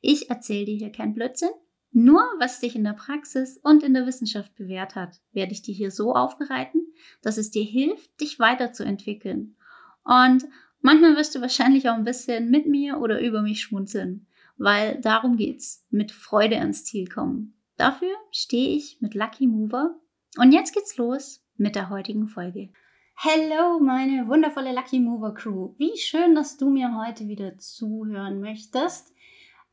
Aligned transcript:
Ich 0.00 0.30
erzähle 0.30 0.66
dir 0.66 0.76
hier 0.76 0.92
kein 0.92 1.14
Blödsinn. 1.14 1.50
Nur 1.92 2.22
was 2.38 2.60
sich 2.60 2.74
in 2.74 2.84
der 2.84 2.94
Praxis 2.94 3.58
und 3.58 3.82
in 3.82 3.92
der 3.92 4.06
Wissenschaft 4.06 4.54
bewährt 4.54 4.94
hat, 4.94 5.20
werde 5.32 5.52
ich 5.52 5.60
dir 5.60 5.74
hier 5.74 5.90
so 5.90 6.14
aufbereiten, 6.14 6.86
dass 7.20 7.36
es 7.36 7.50
dir 7.50 7.64
hilft, 7.64 8.18
dich 8.20 8.38
weiterzuentwickeln. 8.38 9.56
Und 10.02 10.46
manchmal 10.80 11.16
wirst 11.16 11.34
du 11.34 11.42
wahrscheinlich 11.42 11.90
auch 11.90 11.94
ein 11.94 12.04
bisschen 12.04 12.50
mit 12.50 12.66
mir 12.66 12.98
oder 12.98 13.20
über 13.20 13.42
mich 13.42 13.60
schmunzeln, 13.60 14.26
weil 14.56 15.00
darum 15.02 15.36
geht's, 15.36 15.86
mit 15.90 16.12
Freude 16.12 16.58
ans 16.58 16.84
Ziel 16.84 17.08
kommen. 17.08 17.54
Dafür 17.76 18.14
stehe 18.30 18.74
ich 18.74 19.00
mit 19.00 19.14
Lucky 19.14 19.46
Mover. 19.46 20.00
Und 20.38 20.52
jetzt 20.52 20.72
geht's 20.72 20.96
los 20.96 21.44
mit 21.56 21.74
der 21.74 21.90
heutigen 21.90 22.26
Folge. 22.26 22.70
Hello, 23.16 23.78
meine 23.78 24.26
wundervolle 24.26 24.74
Lucky 24.74 24.98
Mover 24.98 25.34
Crew. 25.34 25.74
Wie 25.76 25.96
schön, 25.98 26.34
dass 26.34 26.56
du 26.56 26.70
mir 26.70 26.96
heute 26.96 27.28
wieder 27.28 27.58
zuhören 27.58 28.40
möchtest. 28.40 29.11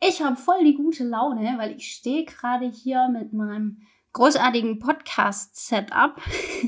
Ich 0.01 0.21
habe 0.21 0.37
voll 0.37 0.63
die 0.63 0.75
gute 0.75 1.03
Laune, 1.03 1.55
weil 1.57 1.75
ich 1.75 1.91
stehe 1.91 2.23
gerade 2.23 2.65
hier 2.65 3.09
mit 3.09 3.33
meinem 3.33 3.81
großartigen 4.13 4.79
Podcast-Setup. 4.79 6.15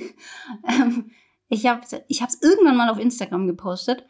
ähm, 0.67 1.11
ich 1.47 1.65
habe 1.65 1.81
es 1.85 2.41
irgendwann 2.41 2.75
mal 2.75 2.89
auf 2.89 2.99
Instagram 2.99 3.47
gepostet, 3.47 4.05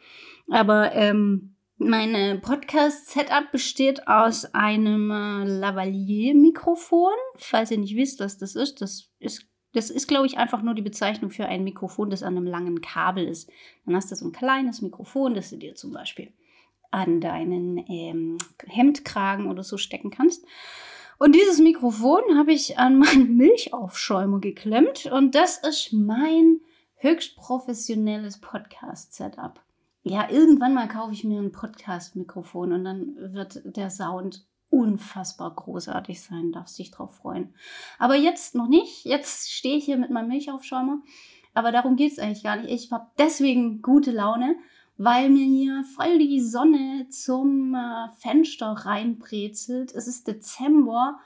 aber 0.50 0.92
ähm, 0.94 1.54
mein 1.78 2.40
Podcast-Setup 2.40 3.52
besteht 3.52 4.08
aus 4.08 4.44
einem 4.56 5.12
äh, 5.12 5.44
Lavalier-Mikrofon. 5.44 7.12
Falls 7.36 7.70
ihr 7.70 7.78
nicht 7.78 7.94
wisst, 7.94 8.18
was 8.18 8.38
das 8.38 8.56
ist, 8.56 8.80
das 8.80 9.12
ist, 9.20 9.46
das 9.72 9.90
ist, 9.90 10.08
glaube 10.08 10.26
ich, 10.26 10.38
einfach 10.38 10.62
nur 10.62 10.74
die 10.74 10.82
Bezeichnung 10.82 11.30
für 11.30 11.46
ein 11.46 11.62
Mikrofon, 11.62 12.10
das 12.10 12.24
an 12.24 12.36
einem 12.36 12.46
langen 12.46 12.80
Kabel 12.80 13.28
ist. 13.28 13.48
Dann 13.86 13.94
hast 13.94 14.10
du 14.10 14.16
so 14.16 14.26
ein 14.26 14.32
kleines 14.32 14.82
Mikrofon, 14.82 15.34
das 15.34 15.50
du 15.50 15.58
dir 15.58 15.76
zum 15.76 15.92
Beispiel 15.92 16.32
an 16.92 17.20
deinen 17.20 17.78
ähm, 17.88 18.38
Hemdkragen 18.66 19.50
oder 19.50 19.64
so 19.64 19.76
stecken 19.76 20.10
kannst. 20.10 20.44
Und 21.18 21.34
dieses 21.34 21.58
Mikrofon 21.58 22.22
habe 22.36 22.52
ich 22.52 22.78
an 22.78 22.98
meinen 22.98 23.36
Milchaufschäumer 23.36 24.40
geklemmt 24.40 25.06
und 25.06 25.34
das 25.34 25.58
ist 25.58 25.92
mein 25.92 26.60
höchst 26.96 27.36
professionelles 27.36 28.40
Podcast-Setup. 28.40 29.60
Ja, 30.04 30.28
irgendwann 30.30 30.74
mal 30.74 30.88
kaufe 30.88 31.12
ich 31.12 31.24
mir 31.24 31.40
ein 31.40 31.52
Podcast-Mikrofon 31.52 32.72
und 32.72 32.84
dann 32.84 33.16
wird 33.34 33.62
der 33.64 33.90
Sound 33.90 34.44
unfassbar 34.68 35.54
großartig 35.54 36.22
sein, 36.22 36.50
darfst 36.50 36.78
dich 36.78 36.90
drauf 36.90 37.16
freuen. 37.16 37.54
Aber 37.98 38.16
jetzt 38.16 38.54
noch 38.54 38.68
nicht. 38.68 39.04
Jetzt 39.04 39.52
stehe 39.52 39.76
ich 39.76 39.84
hier 39.84 39.98
mit 39.98 40.10
meinem 40.10 40.28
Milchaufschäumer. 40.28 41.02
Aber 41.54 41.70
darum 41.70 41.96
geht 41.96 42.12
es 42.12 42.18
eigentlich 42.18 42.42
gar 42.42 42.56
nicht. 42.56 42.70
Ich 42.70 42.90
habe 42.90 43.06
deswegen 43.18 43.82
gute 43.82 44.10
Laune, 44.10 44.56
weil 44.96 45.30
mir 45.30 45.46
hier 45.46 45.84
voll 45.96 46.18
die 46.18 46.40
Sonne 46.40 47.06
zum 47.10 47.74
äh, 47.74 48.08
Fenster 48.20 48.72
reinbrezelt. 48.72 49.92
Es 49.92 50.06
ist 50.06 50.28
Dezember 50.28 51.18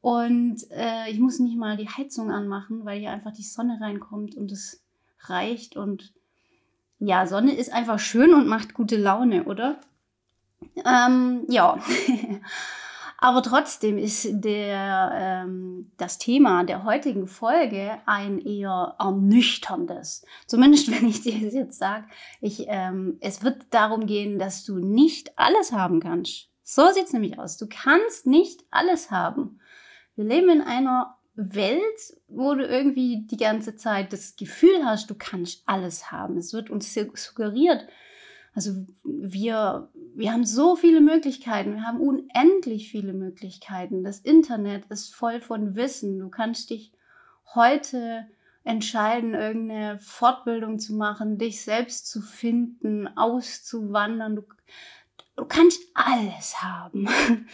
und 0.00 0.70
äh, 0.70 1.10
ich 1.10 1.18
muss 1.18 1.38
nicht 1.38 1.56
mal 1.56 1.76
die 1.76 1.88
Heizung 1.88 2.30
anmachen, 2.30 2.84
weil 2.84 3.00
hier 3.00 3.10
einfach 3.10 3.32
die 3.32 3.42
Sonne 3.42 3.78
reinkommt 3.80 4.34
und 4.34 4.50
es 4.50 4.82
reicht. 5.20 5.76
Und 5.76 6.12
ja, 6.98 7.26
Sonne 7.26 7.54
ist 7.54 7.72
einfach 7.72 7.98
schön 7.98 8.32
und 8.34 8.46
macht 8.48 8.74
gute 8.74 8.96
Laune, 8.96 9.44
oder? 9.44 9.80
Ähm, 10.84 11.44
ja. 11.48 11.78
Aber 13.22 13.42
trotzdem 13.42 13.98
ist 13.98 14.26
der, 14.30 15.12
ähm, 15.14 15.92
das 15.98 16.16
Thema 16.16 16.64
der 16.64 16.84
heutigen 16.84 17.26
Folge 17.26 17.98
ein 18.06 18.38
eher 18.38 18.96
ernüchterndes. 18.98 20.24
Zumindest 20.46 20.90
wenn 21.00 21.06
ich 21.06 21.20
dir 21.20 21.38
das 21.44 21.52
jetzt 21.52 21.78
sage. 21.78 22.06
ähm, 22.68 23.18
es 23.20 23.44
wird 23.44 23.66
darum 23.70 24.06
gehen, 24.06 24.38
dass 24.38 24.64
du 24.64 24.78
nicht 24.78 25.38
alles 25.38 25.72
haben 25.72 26.00
kannst. 26.00 26.48
So 26.62 26.90
sieht 26.92 27.04
es 27.04 27.12
nämlich 27.12 27.38
aus. 27.38 27.58
Du 27.58 27.66
kannst 27.68 28.26
nicht 28.26 28.64
alles 28.70 29.10
haben. 29.10 29.60
Wir 30.16 30.24
leben 30.24 30.48
in 30.48 30.62
einer 30.62 31.18
Welt, 31.34 32.16
wo 32.28 32.54
du 32.54 32.64
irgendwie 32.66 33.26
die 33.26 33.36
ganze 33.36 33.76
Zeit 33.76 34.12
das 34.14 34.36
Gefühl 34.36 34.84
hast, 34.84 35.10
du 35.10 35.14
kannst 35.14 35.62
alles 35.66 36.10
haben. 36.10 36.38
Es 36.38 36.54
wird 36.54 36.70
uns 36.70 36.94
suggeriert, 36.94 37.86
also 38.54 38.72
wir, 39.04 39.90
wir 40.20 40.32
haben 40.34 40.44
so 40.44 40.76
viele 40.76 41.00
Möglichkeiten, 41.00 41.76
wir 41.76 41.86
haben 41.86 41.98
unendlich 41.98 42.90
viele 42.90 43.14
Möglichkeiten. 43.14 44.04
Das 44.04 44.18
Internet 44.18 44.84
ist 44.90 45.14
voll 45.14 45.40
von 45.40 45.76
Wissen. 45.76 46.18
Du 46.18 46.28
kannst 46.28 46.68
dich 46.68 46.92
heute 47.54 48.28
entscheiden, 48.62 49.32
irgendeine 49.32 49.98
Fortbildung 49.98 50.78
zu 50.78 50.92
machen, 50.94 51.38
dich 51.38 51.62
selbst 51.62 52.06
zu 52.06 52.20
finden, 52.20 53.08
auszuwandern. 53.16 54.36
Du, 54.36 54.42
du 55.36 55.46
kannst 55.46 55.80
alles 55.94 56.62
haben. 56.62 57.08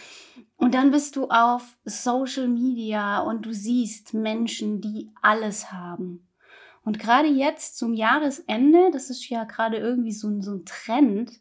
Und 0.57 0.73
dann 0.73 0.91
bist 0.91 1.15
du 1.15 1.29
auf 1.29 1.77
Social 1.85 2.49
Media 2.49 3.19
und 3.19 3.45
du 3.45 3.53
siehst 3.53 4.15
Menschen, 4.15 4.81
die 4.81 5.11
alles 5.21 5.71
haben. 5.71 6.27
Und 6.83 6.97
gerade 6.97 7.27
jetzt 7.27 7.77
zum 7.77 7.93
Jahresende, 7.93 8.89
das 8.91 9.11
ist 9.11 9.29
ja 9.29 9.43
gerade 9.43 9.77
irgendwie 9.77 10.11
so, 10.11 10.41
so 10.41 10.55
ein 10.55 10.65
Trend, 10.65 11.31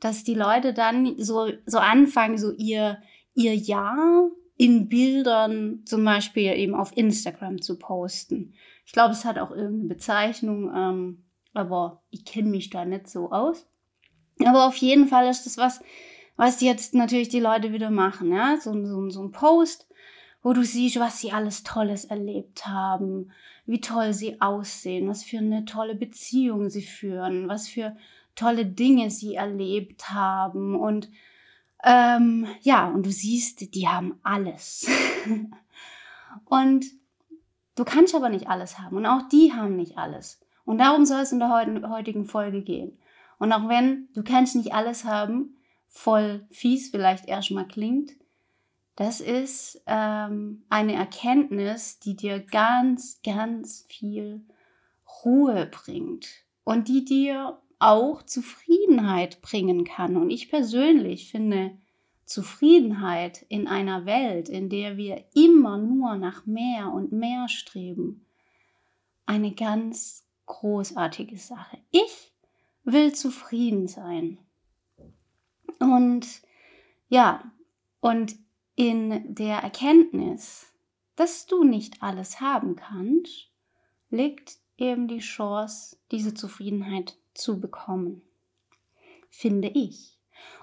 dass 0.00 0.24
die 0.24 0.34
Leute 0.34 0.72
dann 0.72 1.14
so, 1.18 1.50
so 1.66 1.78
anfangen, 1.78 2.38
so 2.38 2.52
ihr, 2.52 2.98
ihr 3.34 3.54
Jahr 3.54 4.30
in 4.56 4.88
Bildern 4.88 5.82
zum 5.86 6.04
Beispiel 6.04 6.52
eben 6.52 6.74
auf 6.74 6.96
Instagram 6.96 7.62
zu 7.62 7.78
posten. 7.78 8.54
Ich 8.84 8.92
glaube, 8.92 9.12
es 9.12 9.24
hat 9.24 9.38
auch 9.38 9.50
irgendeine 9.50 9.88
Bezeichnung, 9.88 10.70
ähm, 10.74 11.24
aber 11.54 12.02
ich 12.10 12.24
kenne 12.24 12.50
mich 12.50 12.70
da 12.70 12.84
nicht 12.84 13.08
so 13.08 13.30
aus. 13.30 13.66
Aber 14.44 14.66
auf 14.66 14.76
jeden 14.76 15.06
Fall 15.06 15.28
ist 15.28 15.46
das 15.46 15.56
was, 15.56 15.80
was 16.36 16.60
jetzt 16.60 16.94
natürlich 16.94 17.28
die 17.28 17.40
Leute 17.40 17.72
wieder 17.72 17.90
machen. 17.90 18.32
Ja? 18.32 18.56
So, 18.60 18.72
so, 18.72 19.10
so 19.10 19.22
ein 19.22 19.32
Post, 19.32 19.88
wo 20.42 20.52
du 20.52 20.64
siehst, 20.64 20.98
was 20.98 21.20
sie 21.20 21.32
alles 21.32 21.62
Tolles 21.62 22.06
erlebt 22.06 22.66
haben, 22.66 23.30
wie 23.66 23.80
toll 23.80 24.12
sie 24.12 24.40
aussehen, 24.40 25.08
was 25.08 25.22
für 25.22 25.38
eine 25.38 25.64
tolle 25.64 25.94
Beziehung 25.94 26.70
sie 26.70 26.82
führen, 26.82 27.48
was 27.48 27.68
für 27.68 27.96
tolle 28.34 28.66
Dinge 28.66 29.10
sie 29.10 29.34
erlebt 29.34 30.10
haben. 30.10 30.74
Und 30.74 31.10
ähm, 31.84 32.46
ja, 32.62 32.88
und 32.88 33.06
du 33.06 33.10
siehst, 33.10 33.74
die 33.74 33.88
haben 33.88 34.18
alles. 34.22 34.88
und 36.44 36.86
du 37.76 37.84
kannst 37.84 38.14
aber 38.14 38.28
nicht 38.28 38.48
alles 38.48 38.78
haben. 38.78 38.96
Und 38.96 39.06
auch 39.06 39.28
die 39.28 39.52
haben 39.52 39.76
nicht 39.76 39.98
alles. 39.98 40.40
Und 40.64 40.78
darum 40.78 41.04
soll 41.06 41.20
es 41.20 41.32
in 41.32 41.40
der 41.40 41.50
heutigen 41.88 42.26
Folge 42.26 42.62
gehen. 42.62 42.98
Und 43.38 43.52
auch 43.52 43.68
wenn 43.68 44.08
du 44.14 44.22
kannst 44.22 44.54
nicht 44.54 44.74
alles 44.74 45.04
haben, 45.04 45.56
voll 45.88 46.46
fies 46.50 46.90
vielleicht 46.90 47.26
erstmal 47.26 47.66
klingt, 47.66 48.12
das 48.96 49.20
ist 49.20 49.82
ähm, 49.86 50.62
eine 50.68 50.92
Erkenntnis, 50.92 52.00
die 52.00 52.16
dir 52.16 52.38
ganz, 52.38 53.20
ganz 53.24 53.86
viel 53.88 54.44
Ruhe 55.24 55.66
bringt 55.66 56.28
und 56.64 56.88
die 56.88 57.04
dir 57.04 57.58
auch 57.80 58.22
Zufriedenheit 58.22 59.42
bringen 59.42 59.84
kann. 59.84 60.16
Und 60.16 60.30
ich 60.30 60.48
persönlich 60.48 61.30
finde 61.30 61.76
Zufriedenheit 62.24 63.44
in 63.48 63.66
einer 63.66 64.06
Welt, 64.06 64.48
in 64.48 64.68
der 64.68 64.96
wir 64.96 65.24
immer 65.34 65.78
nur 65.78 66.14
nach 66.16 66.46
mehr 66.46 66.92
und 66.92 67.10
mehr 67.10 67.48
streben, 67.48 68.24
eine 69.26 69.52
ganz 69.52 70.24
großartige 70.46 71.36
Sache. 71.38 71.78
Ich 71.90 72.32
will 72.84 73.12
zufrieden 73.14 73.88
sein. 73.88 74.38
Und 75.80 76.26
ja, 77.08 77.50
und 78.00 78.36
in 78.76 79.34
der 79.34 79.58
Erkenntnis, 79.58 80.72
dass 81.16 81.46
du 81.46 81.64
nicht 81.64 82.02
alles 82.02 82.40
haben 82.40 82.76
kannst, 82.76 83.50
liegt 84.10 84.58
eben 84.76 85.08
die 85.08 85.18
Chance, 85.18 85.96
diese 86.10 86.34
Zufriedenheit 86.34 87.16
zu 87.40 87.60
bekommen. 87.60 88.22
Finde 89.28 89.68
ich. 89.68 90.18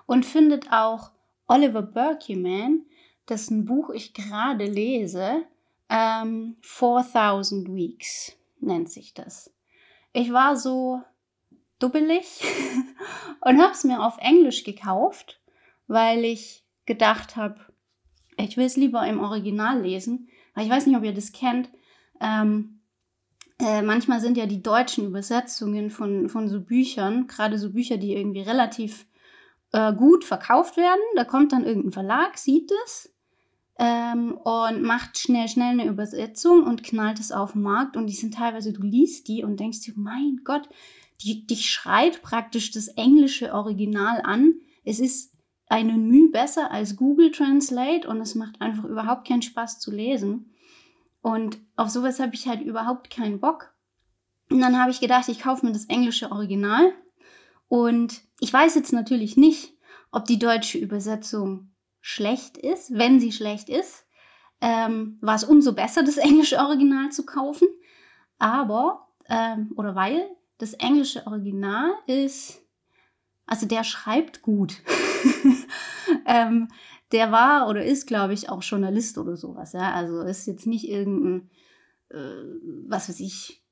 Und 0.05 0.25
findet 0.25 0.71
auch 0.71 1.11
Oliver 1.47 1.81
Berkman, 1.81 2.85
dessen 3.29 3.65
Buch 3.65 3.89
ich 3.89 4.13
gerade 4.13 4.65
lese, 4.65 5.43
ähm, 5.89 6.57
4000 6.61 7.73
Weeks 7.73 8.33
nennt 8.59 8.89
sich 8.89 9.13
das. 9.13 9.53
Ich 10.13 10.31
war 10.31 10.57
so 10.57 11.01
dubbelig 11.79 12.43
und 13.41 13.61
habe 13.61 13.71
es 13.71 13.83
mir 13.83 14.03
auf 14.03 14.17
Englisch 14.19 14.63
gekauft, 14.63 15.41
weil 15.87 16.25
ich 16.25 16.65
gedacht 16.85 17.35
habe, 17.35 17.59
ich 18.37 18.57
will 18.57 18.65
es 18.65 18.77
lieber 18.77 19.05
im 19.05 19.19
Original 19.19 19.81
lesen, 19.81 20.29
ich 20.59 20.69
weiß 20.69 20.87
nicht, 20.87 20.97
ob 20.97 21.03
ihr 21.03 21.13
das 21.13 21.31
kennt. 21.31 21.69
Ähm, 22.19 22.76
äh, 23.59 23.81
manchmal 23.81 24.19
sind 24.19 24.37
ja 24.37 24.45
die 24.45 24.61
deutschen 24.61 25.05
Übersetzungen 25.05 25.89
von, 25.89 26.29
von 26.29 26.47
so 26.47 26.61
Büchern, 26.61 27.27
gerade 27.27 27.57
so 27.57 27.71
Bücher, 27.71 27.97
die 27.97 28.13
irgendwie 28.13 28.41
relativ 28.41 29.07
äh, 29.71 29.93
gut 29.93 30.23
verkauft 30.23 30.77
werden. 30.77 31.01
Da 31.15 31.23
kommt 31.23 31.51
dann 31.53 31.65
irgendein 31.65 31.91
Verlag, 31.91 32.37
sieht 32.37 32.71
es 32.85 33.13
ähm, 33.79 34.37
und 34.37 34.83
macht 34.83 35.17
schnell, 35.17 35.47
schnell 35.47 35.71
eine 35.71 35.85
Übersetzung 35.85 36.63
und 36.63 36.83
knallt 36.83 37.19
es 37.19 37.31
auf 37.31 37.53
den 37.53 37.61
Markt. 37.61 37.97
Und 37.97 38.07
die 38.07 38.13
sind 38.13 38.35
teilweise, 38.35 38.73
du 38.73 38.83
liest 38.83 39.27
die 39.27 39.43
und 39.43 39.59
denkst 39.59 39.81
dir, 39.81 39.93
mein 39.95 40.41
Gott, 40.43 40.69
die, 41.21 41.47
dich 41.47 41.69
schreit 41.69 42.21
praktisch 42.21 42.71
das 42.71 42.87
englische 42.89 43.53
Original 43.53 44.21
an. 44.23 44.53
Es 44.83 44.99
ist 44.99 45.33
ein 45.67 46.07
Mühe 46.07 46.29
besser 46.29 46.71
als 46.71 46.95
Google 46.95 47.31
Translate 47.31 48.07
und 48.07 48.21
es 48.21 48.35
macht 48.35 48.61
einfach 48.61 48.85
überhaupt 48.85 49.27
keinen 49.27 49.41
Spaß 49.41 49.79
zu 49.79 49.91
lesen. 49.91 50.51
Und 51.21 51.57
auf 51.75 51.89
sowas 51.89 52.19
habe 52.19 52.35
ich 52.35 52.47
halt 52.47 52.61
überhaupt 52.61 53.09
keinen 53.09 53.39
Bock. 53.39 53.73
Und 54.49 54.61
dann 54.61 54.79
habe 54.79 54.91
ich 54.91 54.99
gedacht, 54.99 55.27
ich 55.27 55.41
kaufe 55.41 55.65
mir 55.65 55.73
das 55.73 55.85
englische 55.85 56.31
Original. 56.31 56.93
Und 57.67 58.21
ich 58.39 58.51
weiß 58.51 58.75
jetzt 58.75 58.93
natürlich 58.93 59.35
nicht, 59.35 59.73
ob 60.11 60.25
die 60.25 60.39
deutsche 60.39 60.77
Übersetzung 60.77 61.71
schlecht 61.99 62.57
ist. 62.57 62.91
Wenn 62.93 63.19
sie 63.19 63.31
schlecht 63.31 63.67
ist, 63.67 64.05
ähm, 64.61 65.17
war 65.21 65.35
es 65.35 65.43
umso 65.43 65.73
besser, 65.73 66.03
das 66.03 66.17
englische 66.17 66.57
Original 66.57 67.11
zu 67.11 67.25
kaufen. 67.25 67.67
Aber, 68.39 69.09
ähm, 69.27 69.73
oder 69.75 69.95
weil 69.95 70.29
das 70.57 70.73
englische 70.73 71.25
Original 71.27 71.91
ist, 72.07 72.61
also 73.45 73.65
der 73.65 73.83
schreibt 73.83 74.41
gut. 74.41 74.81
ähm, 76.25 76.69
der 77.11 77.31
war 77.31 77.69
oder 77.69 77.83
ist, 77.83 78.07
glaube 78.07 78.33
ich, 78.33 78.49
auch 78.49 78.63
Journalist 78.63 79.17
oder 79.17 79.37
sowas. 79.37 79.73
Ja? 79.73 79.93
Also 79.93 80.21
ist 80.21 80.45
jetzt 80.45 80.67
nicht 80.67 80.87
irgendein, 80.87 81.49
äh, 82.09 82.43
was 82.87 83.09
weiß 83.09 83.19
ich, 83.19 83.63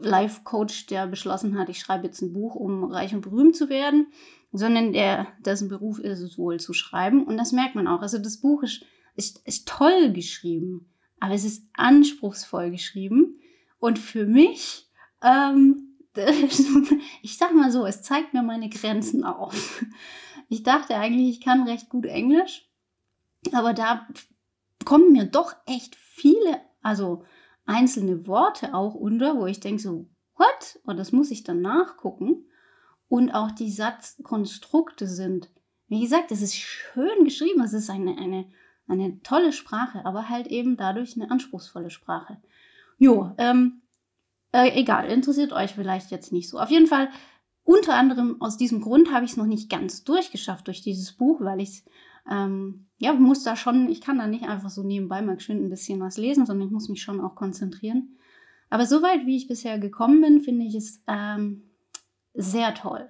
Life-Coach, 0.00 0.86
der 0.86 1.06
beschlossen 1.06 1.58
hat, 1.58 1.68
ich 1.68 1.78
schreibe 1.78 2.06
jetzt 2.06 2.20
ein 2.20 2.32
Buch, 2.32 2.54
um 2.54 2.84
reich 2.84 3.14
und 3.14 3.22
berühmt 3.22 3.56
zu 3.56 3.68
werden, 3.68 4.08
sondern 4.52 4.92
der, 4.92 5.28
dessen 5.40 5.68
Beruf 5.68 5.98
ist 5.98 6.20
es 6.20 6.38
wohl 6.38 6.60
zu 6.60 6.72
schreiben. 6.72 7.24
Und 7.24 7.36
das 7.36 7.52
merkt 7.52 7.74
man 7.74 7.86
auch. 7.86 8.02
Also 8.02 8.18
das 8.18 8.38
Buch 8.38 8.62
ist, 8.62 8.84
ist, 9.14 9.46
ist 9.46 9.66
toll 9.68 10.12
geschrieben, 10.12 10.88
aber 11.18 11.34
es 11.34 11.44
ist 11.44 11.64
anspruchsvoll 11.74 12.70
geschrieben. 12.70 13.40
Und 13.78 13.98
für 13.98 14.26
mich, 14.26 14.88
ähm, 15.22 15.85
ich 17.22 17.38
sag 17.38 17.54
mal 17.54 17.70
so, 17.70 17.86
es 17.86 18.02
zeigt 18.02 18.34
mir 18.34 18.42
meine 18.42 18.68
Grenzen 18.68 19.24
auf. 19.24 19.84
Ich 20.48 20.62
dachte 20.62 20.94
eigentlich, 20.94 21.38
ich 21.38 21.44
kann 21.44 21.66
recht 21.66 21.88
gut 21.88 22.06
Englisch, 22.06 22.68
aber 23.52 23.74
da 23.74 24.06
kommen 24.84 25.12
mir 25.12 25.24
doch 25.24 25.56
echt 25.66 25.96
viele, 25.96 26.60
also 26.82 27.24
einzelne 27.66 28.26
Worte 28.26 28.72
auch 28.74 28.94
unter, 28.94 29.36
wo 29.36 29.46
ich 29.46 29.60
denke 29.60 29.82
so, 29.82 30.06
what? 30.36 30.78
Und 30.84 30.98
das 30.98 31.12
muss 31.12 31.30
ich 31.30 31.42
dann 31.44 31.60
nachgucken. 31.60 32.44
Und 33.08 33.30
auch 33.30 33.50
die 33.50 33.70
Satzkonstrukte 33.70 35.06
sind, 35.06 35.50
wie 35.88 36.00
gesagt, 36.00 36.32
es 36.32 36.42
ist 36.42 36.56
schön 36.56 37.24
geschrieben, 37.24 37.60
es 37.60 37.72
ist 37.72 37.90
eine, 37.90 38.18
eine, 38.18 38.46
eine 38.88 39.20
tolle 39.22 39.52
Sprache, 39.52 40.04
aber 40.04 40.28
halt 40.28 40.48
eben 40.48 40.76
dadurch 40.76 41.16
eine 41.16 41.30
anspruchsvolle 41.30 41.90
Sprache. 41.90 42.40
Jo, 42.98 43.32
ähm, 43.38 43.82
äh, 44.56 44.80
egal, 44.80 45.10
interessiert 45.10 45.52
euch 45.52 45.74
vielleicht 45.74 46.10
jetzt 46.10 46.32
nicht 46.32 46.48
so. 46.48 46.58
Auf 46.58 46.70
jeden 46.70 46.86
Fall 46.86 47.10
unter 47.62 47.94
anderem 47.94 48.40
aus 48.40 48.56
diesem 48.56 48.80
Grund 48.80 49.12
habe 49.12 49.24
ich 49.24 49.32
es 49.32 49.36
noch 49.36 49.46
nicht 49.46 49.68
ganz 49.68 50.04
durchgeschafft 50.04 50.66
durch 50.68 50.82
dieses 50.82 51.12
Buch, 51.12 51.40
weil 51.40 51.60
ich 51.60 51.84
ähm, 52.30 52.86
ja, 52.98 53.12
muss 53.12 53.42
da 53.42 53.56
schon, 53.56 53.88
ich 53.88 54.00
kann 54.00 54.18
da 54.18 54.26
nicht 54.26 54.44
einfach 54.44 54.70
so 54.70 54.82
nebenbei 54.82 55.20
mal 55.20 55.36
geschwind 55.36 55.62
ein 55.62 55.68
bisschen 55.70 56.00
was 56.00 56.16
lesen, 56.16 56.46
sondern 56.46 56.68
ich 56.68 56.72
muss 56.72 56.88
mich 56.88 57.02
schon 57.02 57.20
auch 57.20 57.34
konzentrieren. 57.34 58.16
Aber 58.70 58.86
soweit, 58.86 59.26
wie 59.26 59.36
ich 59.36 59.48
bisher 59.48 59.78
gekommen 59.78 60.20
bin, 60.22 60.40
finde 60.40 60.64
ich 60.64 60.74
es 60.74 61.02
ähm, 61.06 61.62
sehr 62.34 62.74
toll. 62.74 63.08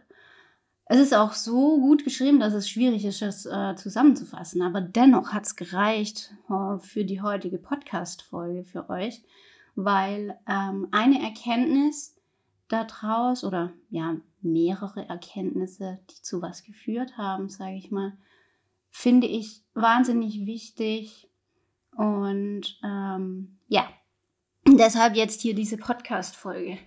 Es 0.86 0.98
ist 0.98 1.14
auch 1.14 1.32
so 1.32 1.80
gut 1.80 2.04
geschrieben, 2.04 2.40
dass 2.40 2.54
es 2.54 2.68
schwierig 2.68 3.04
ist, 3.04 3.22
es 3.22 3.46
äh, 3.46 3.74
zusammenzufassen. 3.76 4.62
Aber 4.62 4.80
dennoch 4.80 5.32
hat 5.32 5.44
es 5.44 5.56
gereicht 5.56 6.32
äh, 6.48 6.78
für 6.78 7.04
die 7.04 7.22
heutige 7.22 7.58
Podcast-Folge 7.58 8.64
für 8.64 8.88
euch, 8.90 9.22
weil 9.76 10.36
ähm, 10.48 10.88
eine 10.90 11.22
Erkenntnis 11.22 12.16
daraus 12.68 13.44
oder 13.44 13.72
ja, 13.90 14.16
mehrere 14.40 15.08
Erkenntnisse, 15.08 16.00
die 16.10 16.22
zu 16.22 16.42
was 16.42 16.64
geführt 16.64 17.16
haben, 17.16 17.48
sage 17.48 17.76
ich 17.76 17.90
mal, 17.90 18.16
finde 18.90 19.26
ich 19.26 19.62
wahnsinnig 19.74 20.46
wichtig. 20.46 21.30
Und 21.94 22.78
ähm, 22.82 23.58
ja, 23.68 23.88
deshalb 24.66 25.14
jetzt 25.14 25.42
hier 25.42 25.54
diese 25.54 25.76
Podcast-Folge. 25.76 26.78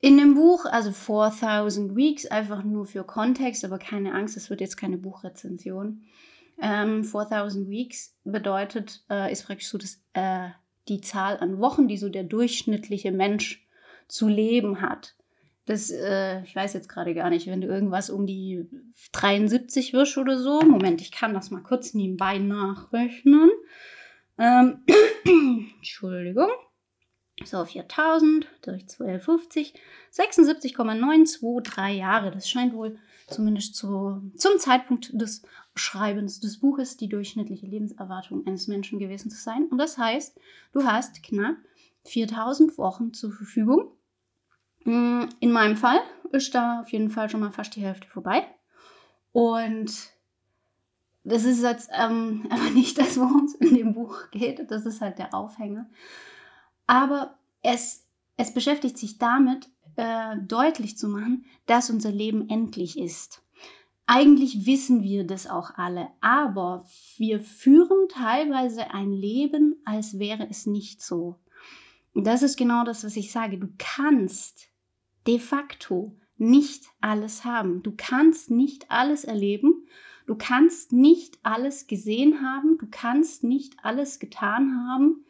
In 0.00 0.16
dem 0.18 0.34
Buch, 0.34 0.64
also 0.64 0.90
4000 0.90 1.94
Weeks, 1.94 2.26
einfach 2.26 2.64
nur 2.64 2.86
für 2.86 3.04
Kontext, 3.04 3.64
aber 3.64 3.78
keine 3.78 4.14
Angst, 4.14 4.36
es 4.36 4.50
wird 4.50 4.60
jetzt 4.60 4.76
keine 4.76 4.98
Buchrezension. 4.98 6.02
Ähm, 6.60 7.04
4000 7.04 7.68
Weeks 7.68 8.16
bedeutet, 8.24 9.04
äh, 9.08 9.30
ist 9.30 9.46
praktisch 9.46 9.68
so 9.68 9.78
das, 9.78 10.02
äh, 10.12 10.48
die 10.88 11.00
Zahl 11.00 11.38
an 11.38 11.58
Wochen, 11.58 11.88
die 11.88 11.96
so 11.96 12.08
der 12.08 12.24
durchschnittliche 12.24 13.12
Mensch 13.12 13.66
zu 14.08 14.28
leben 14.28 14.80
hat. 14.80 15.14
Das, 15.66 15.90
äh, 15.90 16.42
ich 16.42 16.56
weiß 16.56 16.72
jetzt 16.72 16.88
gerade 16.88 17.14
gar 17.14 17.30
nicht, 17.30 17.46
wenn 17.46 17.60
du 17.60 17.68
irgendwas 17.68 18.10
um 18.10 18.26
die 18.26 18.68
73 19.12 19.92
wirst 19.92 20.18
oder 20.18 20.38
so. 20.38 20.60
Moment, 20.60 21.00
ich 21.00 21.12
kann 21.12 21.34
das 21.34 21.50
mal 21.50 21.62
kurz 21.62 21.94
nebenbei 21.94 22.38
nachrechnen. 22.38 23.50
Ähm, 24.38 24.84
Entschuldigung. 25.76 26.50
So, 27.44 27.64
4000 27.64 28.46
durch 28.62 28.82
1250, 28.82 29.74
76,923 30.10 31.98
Jahre. 31.98 32.30
Das 32.30 32.48
scheint 32.48 32.74
wohl 32.74 32.98
zumindest 33.28 33.74
zu, 33.76 34.20
zum 34.36 34.58
Zeitpunkt 34.58 35.10
des 35.12 35.42
Schreibens 35.74 36.40
des 36.40 36.58
Buches 36.58 36.96
die 36.96 37.08
durchschnittliche 37.08 37.66
Lebenserwartung 37.66 38.46
eines 38.46 38.68
Menschen 38.68 38.98
gewesen 38.98 39.30
zu 39.30 39.40
sein. 39.40 39.66
Und 39.70 39.78
das 39.78 39.98
heißt, 39.98 40.38
du 40.72 40.84
hast 40.84 41.22
knapp 41.22 41.56
4000 42.04 42.76
Wochen 42.78 43.12
zur 43.12 43.32
Verfügung, 43.32 43.92
Mm, 44.84 45.24
in 45.40 45.52
meinem 45.52 45.76
Fall 45.76 46.00
ist 46.32 46.54
da 46.54 46.80
auf 46.80 46.90
jeden 46.90 47.10
Fall 47.10 47.28
schon 47.28 47.40
mal 47.40 47.52
fast 47.52 47.76
die 47.76 47.82
Hälfte 47.82 48.06
vorbei. 48.08 48.46
Und 49.32 49.92
das 51.24 51.44
ist 51.44 51.62
jetzt 51.62 51.90
ähm, 51.92 52.46
aber 52.50 52.70
nicht 52.70 52.98
das, 52.98 53.18
worum 53.18 53.44
es 53.44 53.54
in 53.54 53.74
dem 53.74 53.94
Buch 53.94 54.30
geht. 54.30 54.70
Das 54.70 54.86
ist 54.86 55.00
halt 55.00 55.18
der 55.18 55.34
Aufhänger. 55.34 55.88
Aber 56.86 57.38
es, 57.62 58.06
es 58.36 58.52
beschäftigt 58.52 58.98
sich 58.98 59.18
damit, 59.18 59.68
äh, 59.96 60.36
deutlich 60.38 60.96
zu 60.98 61.08
machen, 61.08 61.44
dass 61.66 61.90
unser 61.90 62.10
Leben 62.10 62.48
endlich 62.48 62.98
ist. 62.98 63.42
Eigentlich 64.06 64.66
wissen 64.66 65.02
wir 65.02 65.24
das 65.24 65.46
auch 65.46 65.74
alle, 65.76 66.08
aber 66.20 66.84
wir 67.16 67.40
führen 67.40 68.08
teilweise 68.08 68.92
ein 68.92 69.12
Leben, 69.12 69.80
als 69.84 70.18
wäre 70.18 70.48
es 70.50 70.66
nicht 70.66 71.02
so. 71.02 71.38
Und 72.12 72.26
das 72.26 72.42
ist 72.42 72.56
genau 72.56 72.84
das, 72.84 73.04
was 73.04 73.16
ich 73.16 73.32
sage. 73.32 73.58
Du 73.58 73.68
kannst 73.78 74.68
de 75.26 75.38
facto 75.38 76.16
nicht 76.36 76.84
alles 77.00 77.44
haben. 77.44 77.82
Du 77.82 77.92
kannst 77.96 78.50
nicht 78.50 78.90
alles 78.90 79.24
erleben. 79.24 79.86
Du 80.26 80.34
kannst 80.36 80.92
nicht 80.92 81.38
alles 81.42 81.86
gesehen 81.86 82.42
haben. 82.42 82.78
Du 82.78 82.86
kannst 82.90 83.44
nicht 83.44 83.76
alles 83.82 84.18
getan 84.18 84.86
haben. 84.86 85.24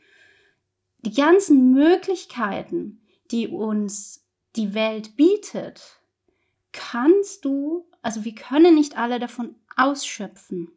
Die 1.04 1.12
ganzen 1.12 1.72
Möglichkeiten, 1.72 3.02
die 3.30 3.48
uns 3.48 4.26
die 4.56 4.74
Welt 4.74 5.16
bietet, 5.16 6.00
kannst 6.72 7.44
du, 7.44 7.88
also 8.02 8.24
wir 8.24 8.34
können 8.34 8.74
nicht 8.74 8.98
alle 8.98 9.18
davon 9.18 9.54
ausschöpfen. 9.76 10.70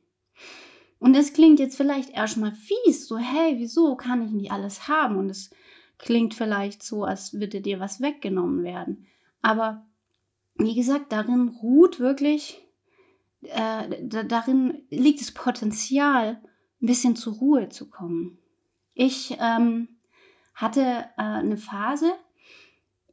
Und 0.99 1.13
das 1.13 1.33
klingt 1.33 1.59
jetzt 1.59 1.75
vielleicht 1.75 2.11
erstmal 2.11 2.53
fies, 2.53 3.07
so 3.07 3.17
hey, 3.17 3.55
wieso 3.57 3.95
kann 3.95 4.25
ich 4.25 4.31
nicht 4.31 4.51
alles 4.51 4.87
haben? 4.87 5.17
Und 5.17 5.29
es 5.29 5.49
Klingt 5.97 6.33
vielleicht 6.33 6.83
so, 6.83 7.05
als 7.05 7.33
würde 7.33 7.61
dir 7.61 7.79
was 7.79 8.01
weggenommen 8.01 8.63
werden. 8.63 9.05
Aber 9.41 9.85
wie 10.55 10.75
gesagt, 10.75 11.11
darin 11.11 11.49
ruht 11.61 11.99
wirklich, 11.99 12.61
äh, 13.41 14.03
darin 14.03 14.83
liegt 14.89 15.21
das 15.21 15.31
Potenzial, 15.31 16.41
ein 16.81 16.87
bisschen 16.87 17.15
zur 17.15 17.35
Ruhe 17.35 17.69
zu 17.69 17.89
kommen. 17.89 18.37
Ich 18.93 19.37
ähm, 19.39 19.87
hatte 20.53 20.81
äh, 21.17 21.21
eine 21.21 21.57
Phase, 21.57 22.13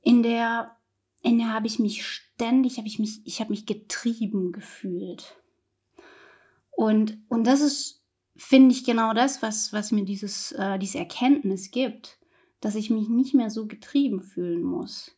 in 0.03 0.23
der, 0.25 0.77
in 1.23 1.39
der 1.39 1.53
habe 1.53 1.67
ich 1.67 1.79
mich 1.79 2.07
ständig, 2.07 2.79
habe 2.79 2.89
ich 2.89 2.99
mich, 2.99 3.21
ich 3.25 3.41
habe 3.41 3.51
mich 3.51 3.67
getrieben 3.67 4.53
gefühlt. 4.53 5.37
Und, 6.71 7.19
und 7.29 7.47
das 7.47 7.61
ist, 7.61 8.03
finde 8.37 8.73
ich, 8.73 8.85
genau 8.85 9.15
das, 9.15 9.43
was, 9.43 9.73
was 9.73 9.93
mir 9.93 10.05
dieses, 10.05 10.53
äh, 10.53 10.79
diese 10.79 10.99
Erkenntnis 10.99 11.71
gibt 11.71 12.19
dass 12.63 12.77
ich 12.77 12.91
mich 12.91 13.09
nicht 13.09 13.35
mehr 13.35 13.51
so 13.51 13.67
getrieben 13.67 14.23
fühlen 14.23 14.63
muss. 14.63 15.15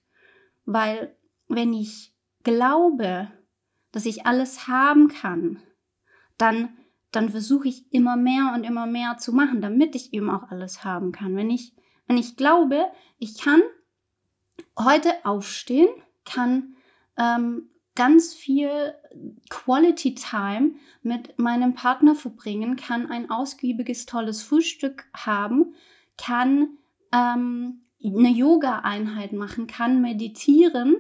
Weil 0.65 1.15
wenn 1.47 1.73
ich 1.73 2.13
glaube, 2.43 3.31
dass 3.93 4.07
ich 4.07 4.27
alles 4.27 4.67
haben 4.67 5.09
kann, 5.09 5.61
dann, 6.39 6.71
dann 7.13 7.29
versuche 7.29 7.69
ich 7.69 7.93
immer 7.93 8.17
mehr 8.17 8.53
und 8.55 8.65
immer 8.65 8.87
mehr 8.87 9.19
zu 9.19 9.33
machen, 9.33 9.61
damit 9.61 9.95
ich 9.95 10.13
eben 10.15 10.31
auch 10.31 10.51
alles 10.51 10.85
haben 10.85 11.13
kann. 11.13 11.37
Wenn 11.37 11.51
ich, 11.51 11.75
wenn 12.09 12.17
ich 12.17 12.37
glaube, 12.37 12.87
ich 13.19 13.39
kann 13.39 13.61
heute 14.79 15.11
aufstehen, 15.25 15.89
kann 16.25 16.75
ähm, 17.17 17.69
ganz 17.95 18.35
viel 18.35 18.95
Quality 19.51 20.15
Time 20.15 20.73
mit 21.03 21.39
meinem 21.39 21.75
Partner 21.75 22.15
verbringen, 22.15 22.77
kann 22.77 23.11
ein 23.11 23.31
ausgiebiges, 23.31 24.07
tolles 24.07 24.43
Frühstück 24.43 25.05
haben, 25.15 25.75
kann 26.19 26.71
ähm, 27.13 27.83
eine 28.05 28.29
Yoga-Einheit 28.31 29.33
machen, 29.33 29.67
kann 29.67 30.01
meditieren, 30.01 30.97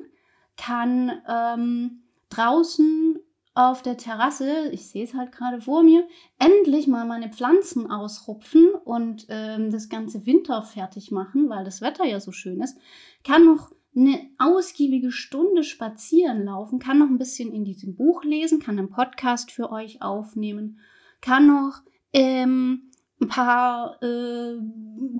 kann 0.56 1.12
ähm, 1.28 2.02
draußen 2.30 3.18
auf 3.54 3.82
der 3.82 3.96
Terrasse, 3.96 4.68
ich 4.72 4.88
sehe 4.88 5.04
es 5.04 5.14
halt 5.14 5.30
gerade 5.30 5.60
vor 5.60 5.84
mir, 5.84 6.06
endlich 6.38 6.88
mal 6.88 7.06
meine 7.06 7.30
Pflanzen 7.30 7.88
ausrupfen 7.90 8.70
und 8.84 9.26
ähm, 9.28 9.70
das 9.70 9.88
ganze 9.88 10.26
Winter 10.26 10.62
fertig 10.62 11.12
machen, 11.12 11.48
weil 11.48 11.64
das 11.64 11.80
Wetter 11.80 12.04
ja 12.04 12.18
so 12.18 12.32
schön 12.32 12.60
ist, 12.60 12.76
kann 13.22 13.44
noch 13.44 13.70
eine 13.96 14.28
ausgiebige 14.38 15.12
Stunde 15.12 15.62
spazieren 15.62 16.44
laufen, 16.44 16.80
kann 16.80 16.98
noch 16.98 17.06
ein 17.06 17.18
bisschen 17.18 17.52
in 17.52 17.64
diesem 17.64 17.94
Buch 17.94 18.24
lesen, 18.24 18.58
kann 18.58 18.76
einen 18.76 18.90
Podcast 18.90 19.52
für 19.52 19.70
euch 19.70 20.02
aufnehmen, 20.02 20.80
kann 21.20 21.46
noch 21.46 21.82
ähm, 22.12 22.90
ein 23.20 23.28
paar 23.28 24.02
äh, 24.02 24.58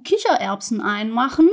Kichererbsen 0.03 0.81
einmachen, 0.81 1.49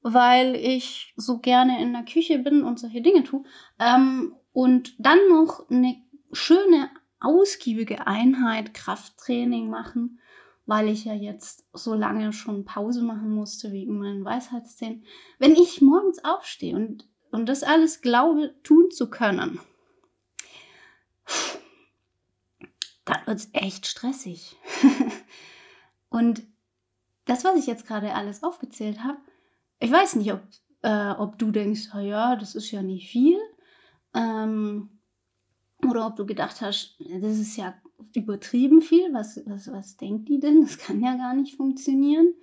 weil 0.00 0.56
ich 0.56 1.12
so 1.16 1.38
gerne 1.38 1.82
in 1.82 1.92
der 1.92 2.04
Küche 2.04 2.38
bin 2.38 2.62
und 2.62 2.78
solche 2.78 3.02
Dinge 3.02 3.24
tue. 3.24 3.44
Ähm, 3.78 4.34
und 4.52 4.94
dann 5.04 5.18
noch 5.28 5.68
eine 5.68 5.96
schöne, 6.34 6.90
ausgiebige 7.20 8.06
Einheit 8.06 8.74
Krafttraining 8.74 9.68
machen, 9.68 10.20
weil 10.66 10.88
ich 10.88 11.04
ja 11.04 11.14
jetzt 11.14 11.66
so 11.72 11.94
lange 11.94 12.32
schon 12.32 12.64
Pause 12.64 13.02
machen 13.02 13.30
musste 13.30 13.72
wegen 13.72 13.98
meinen 13.98 14.24
Weisheitszähnen. 14.24 15.04
Wenn 15.38 15.54
ich 15.54 15.80
morgens 15.80 16.24
aufstehe 16.24 16.74
und, 16.74 17.08
und 17.30 17.46
das 17.46 17.62
alles 17.62 18.00
glaube, 18.00 18.54
tun 18.62 18.90
zu 18.90 19.10
können, 19.10 19.60
dann 23.04 23.26
wird 23.26 23.38
es 23.38 23.48
echt 23.52 23.86
stressig. 23.86 24.56
und 26.08 26.42
das, 27.26 27.44
was 27.44 27.58
ich 27.58 27.66
jetzt 27.66 27.86
gerade 27.86 28.14
alles 28.14 28.42
aufgezählt 28.42 29.02
habe, 29.02 29.18
ich 29.80 29.90
weiß 29.90 30.16
nicht, 30.16 30.32
ob, 30.32 30.42
äh, 30.82 31.10
ob 31.10 31.38
du 31.38 31.50
denkst, 31.50 31.88
ja, 31.94 32.36
das 32.36 32.54
ist 32.54 32.70
ja 32.70 32.82
nicht 32.82 33.10
viel. 33.10 33.38
Ähm, 34.14 34.93
oder 35.88 36.06
ob 36.06 36.16
du 36.16 36.26
gedacht 36.26 36.60
hast, 36.60 36.96
das 36.98 37.38
ist 37.38 37.56
ja 37.56 37.74
übertrieben 38.14 38.80
viel. 38.80 39.12
Was, 39.12 39.40
was, 39.46 39.70
was 39.70 39.96
denkt 39.96 40.28
die 40.28 40.40
denn? 40.40 40.62
Das 40.62 40.78
kann 40.78 41.00
ja 41.00 41.16
gar 41.16 41.34
nicht 41.34 41.56
funktionieren. 41.56 42.34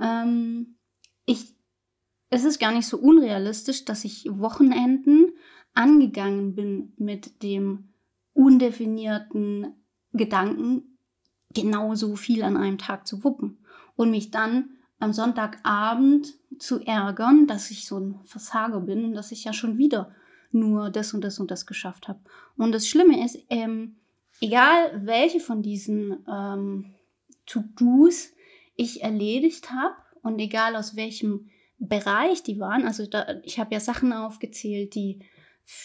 Ähm, 0.00 0.76
ich, 1.24 1.54
es 2.30 2.44
ist 2.44 2.58
gar 2.58 2.72
nicht 2.72 2.86
so 2.86 2.98
unrealistisch, 2.98 3.84
dass 3.84 4.04
ich 4.04 4.26
Wochenenden 4.30 5.32
angegangen 5.74 6.54
bin 6.54 6.92
mit 6.96 7.42
dem 7.42 7.88
undefinierten 8.32 9.74
Gedanken, 10.12 10.98
genauso 11.54 12.16
viel 12.16 12.42
an 12.42 12.56
einem 12.56 12.78
Tag 12.78 13.06
zu 13.06 13.24
wuppen 13.24 13.58
und 13.94 14.10
mich 14.10 14.30
dann 14.30 14.70
am 14.98 15.12
Sonntagabend 15.12 16.34
zu 16.58 16.80
ärgern, 16.80 17.46
dass 17.46 17.70
ich 17.70 17.86
so 17.86 17.98
ein 17.98 18.20
Versager 18.24 18.80
bin 18.80 19.04
und 19.04 19.14
dass 19.14 19.32
ich 19.32 19.44
ja 19.44 19.52
schon 19.52 19.78
wieder 19.78 20.14
nur 20.50 20.90
das 20.90 21.14
und 21.14 21.22
das 21.22 21.38
und 21.38 21.50
das 21.50 21.66
geschafft 21.66 22.08
habe. 22.08 22.20
Und 22.56 22.72
das 22.72 22.88
Schlimme 22.88 23.24
ist, 23.24 23.38
ähm, 23.50 23.96
egal 24.40 25.00
welche 25.04 25.40
von 25.40 25.62
diesen 25.62 26.24
ähm, 26.28 26.94
To-Dos 27.46 28.30
ich 28.76 29.02
erledigt 29.02 29.70
habe 29.70 29.96
und 30.22 30.38
egal 30.38 30.76
aus 30.76 30.96
welchem 30.96 31.50
Bereich 31.78 32.42
die 32.42 32.58
waren, 32.58 32.86
also 32.86 33.06
da, 33.06 33.26
ich 33.42 33.58
habe 33.58 33.74
ja 33.74 33.80
Sachen 33.80 34.12
aufgezählt, 34.12 34.94
die 34.94 35.20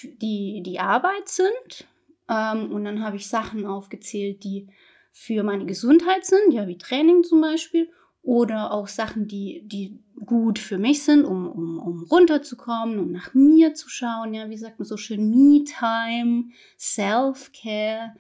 die, 0.04 0.62
die 0.64 0.80
Arbeit 0.80 1.28
sind 1.28 1.88
ähm, 2.30 2.72
und 2.72 2.86
dann 2.86 3.04
habe 3.04 3.16
ich 3.16 3.28
Sachen 3.28 3.66
aufgezählt, 3.66 4.44
die 4.44 4.68
für 5.12 5.44
meine 5.44 5.66
Gesundheit 5.66 6.26
sind, 6.26 6.54
ja 6.54 6.68
wie 6.68 6.78
Training 6.78 7.24
zum 7.24 7.42
Beispiel 7.42 7.90
oder 8.24 8.72
auch 8.72 8.88
Sachen, 8.88 9.28
die, 9.28 9.64
die 9.66 10.00
gut 10.26 10.60
für 10.60 10.78
mich 10.78 11.04
sind, 11.04 11.26
um, 11.26 11.48
um, 11.48 11.80
um 11.80 12.04
runterzukommen, 12.04 13.00
um 13.00 13.12
nach 13.12 13.34
mir 13.34 13.74
zu 13.74 13.90
schauen. 13.90 14.34
Ja, 14.34 14.50
wie 14.50 14.58
sagt 14.58 14.80
man 14.80 14.86
so 14.86 14.98
schön, 14.98 15.32
Me-Time, 15.32 16.46
Self-Care, 16.78 18.16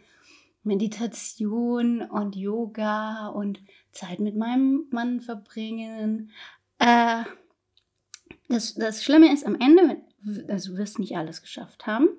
Meditation 0.63 2.01
und 2.01 2.36
Yoga 2.36 3.27
und 3.27 3.62
Zeit 3.91 4.20
mit 4.20 4.36
meinem 4.36 4.86
Mann 4.89 5.22
verbringen. 5.22 6.31
Äh, 6.79 7.24
das, 8.48 8.74
das 8.75 9.03
Schlimme 9.03 9.31
ist 9.31 9.46
am 9.46 9.55
Ende, 9.60 10.01
also 10.48 10.74
du 10.74 10.77
wirst 10.77 11.00
nicht 11.00 11.15
alles 11.15 11.41
geschafft 11.41 11.86
haben. 11.86 12.10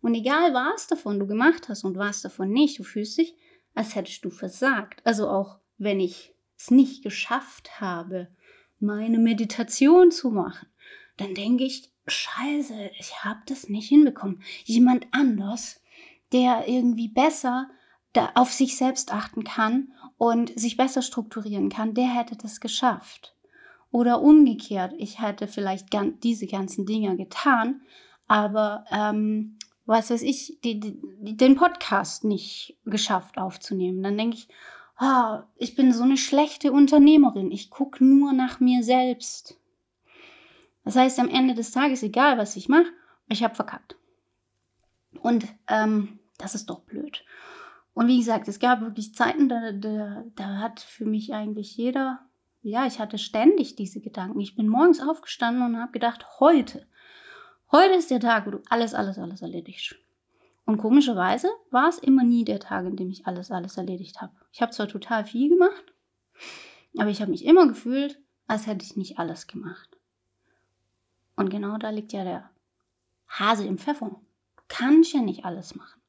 Und 0.00 0.14
egal, 0.14 0.54
was 0.54 0.86
davon 0.86 1.18
du 1.18 1.26
gemacht 1.26 1.68
hast 1.68 1.84
und 1.84 1.96
was 1.96 2.22
davon 2.22 2.50
nicht, 2.50 2.78
du 2.78 2.82
fühlst 2.82 3.18
dich, 3.18 3.34
als 3.74 3.94
hättest 3.94 4.24
du 4.24 4.30
versagt. 4.30 5.00
Also 5.04 5.28
auch 5.28 5.58
wenn 5.78 6.00
ich 6.00 6.35
es 6.56 6.70
nicht 6.70 7.02
geschafft 7.02 7.80
habe, 7.80 8.28
meine 8.78 9.18
Meditation 9.18 10.10
zu 10.10 10.30
machen, 10.30 10.68
dann 11.16 11.34
denke 11.34 11.64
ich, 11.64 11.90
scheiße, 12.06 12.90
ich 12.98 13.24
habe 13.24 13.40
das 13.46 13.68
nicht 13.68 13.88
hinbekommen. 13.88 14.42
Jemand 14.64 15.06
anders, 15.12 15.80
der 16.32 16.68
irgendwie 16.68 17.08
besser 17.08 17.68
auf 18.34 18.52
sich 18.52 18.76
selbst 18.76 19.12
achten 19.12 19.44
kann 19.44 19.92
und 20.16 20.58
sich 20.58 20.76
besser 20.76 21.02
strukturieren 21.02 21.68
kann, 21.68 21.94
der 21.94 22.06
hätte 22.06 22.36
das 22.36 22.60
geschafft. 22.60 23.34
Oder 23.90 24.22
umgekehrt, 24.22 24.94
ich 24.98 25.20
hätte 25.20 25.48
vielleicht 25.48 25.88
diese 26.22 26.46
ganzen 26.46 26.86
Dinge 26.86 27.16
getan, 27.16 27.82
aber 28.26 28.84
ähm, 28.90 29.58
was 29.86 30.10
weiß 30.10 30.22
ich, 30.22 30.58
die, 30.64 30.80
die, 30.80 31.36
den 31.36 31.54
Podcast 31.54 32.24
nicht 32.24 32.76
geschafft 32.84 33.38
aufzunehmen. 33.38 34.02
Dann 34.02 34.18
denke 34.18 34.36
ich, 34.36 34.48
oh, 35.00 35.38
ich 35.56 35.74
bin 35.74 35.92
so 35.92 36.02
eine 36.02 36.16
schlechte 36.16 36.72
Unternehmerin, 36.72 37.50
ich 37.50 37.70
gucke 37.70 38.04
nur 38.04 38.32
nach 38.32 38.60
mir 38.60 38.82
selbst. 38.82 39.58
Das 40.84 40.96
heißt, 40.96 41.18
am 41.18 41.28
Ende 41.28 41.54
des 41.54 41.72
Tages, 41.72 42.02
egal 42.02 42.38
was 42.38 42.56
ich 42.56 42.68
mache, 42.68 42.92
ich 43.28 43.42
habe 43.42 43.54
verkackt. 43.54 43.96
Und 45.20 45.46
ähm, 45.68 46.20
das 46.38 46.54
ist 46.54 46.70
doch 46.70 46.80
blöd. 46.80 47.24
Und 47.92 48.08
wie 48.08 48.18
gesagt, 48.18 48.46
es 48.46 48.58
gab 48.58 48.82
wirklich 48.82 49.14
Zeiten, 49.14 49.48
da, 49.48 49.72
da, 49.72 50.24
da 50.34 50.58
hat 50.58 50.80
für 50.80 51.06
mich 51.06 51.32
eigentlich 51.32 51.76
jeder, 51.76 52.20
ja, 52.62 52.86
ich 52.86 52.98
hatte 53.00 53.18
ständig 53.18 53.74
diese 53.74 54.00
Gedanken. 54.00 54.38
Ich 54.38 54.54
bin 54.54 54.68
morgens 54.68 55.00
aufgestanden 55.00 55.64
und 55.64 55.80
habe 55.80 55.92
gedacht, 55.92 56.26
heute, 56.38 56.86
heute 57.72 57.94
ist 57.94 58.10
der 58.10 58.20
Tag, 58.20 58.46
wo 58.46 58.50
du 58.50 58.62
alles, 58.68 58.92
alles, 58.94 59.18
alles 59.18 59.42
erledigst. 59.42 59.96
Und 60.66 60.76
komischerweise 60.78 61.48
war 61.70 61.88
es 61.88 61.98
immer 61.98 62.24
nie 62.24 62.44
der 62.44 62.58
Tag, 62.58 62.86
in 62.86 62.96
dem 62.96 63.08
ich 63.08 63.24
alles, 63.26 63.52
alles 63.52 63.76
erledigt 63.76 64.20
habe. 64.20 64.32
Ich 64.52 64.60
habe 64.60 64.72
zwar 64.72 64.88
total 64.88 65.24
viel 65.24 65.48
gemacht, 65.48 65.94
aber 66.98 67.08
ich 67.08 67.20
habe 67.20 67.30
mich 67.30 67.44
immer 67.44 67.68
gefühlt, 67.68 68.20
als 68.48 68.66
hätte 68.66 68.84
ich 68.84 68.96
nicht 68.96 69.20
alles 69.20 69.46
gemacht. 69.46 69.96
Und 71.36 71.50
genau 71.50 71.78
da 71.78 71.90
liegt 71.90 72.12
ja 72.12 72.24
der 72.24 72.50
Hase 73.28 73.64
im 73.64 73.78
Pfeffer. 73.78 74.10
Du 74.56 74.62
kannst 74.66 75.12
ja 75.12 75.20
nicht 75.20 75.44
alles 75.44 75.76
machen. 75.76 76.00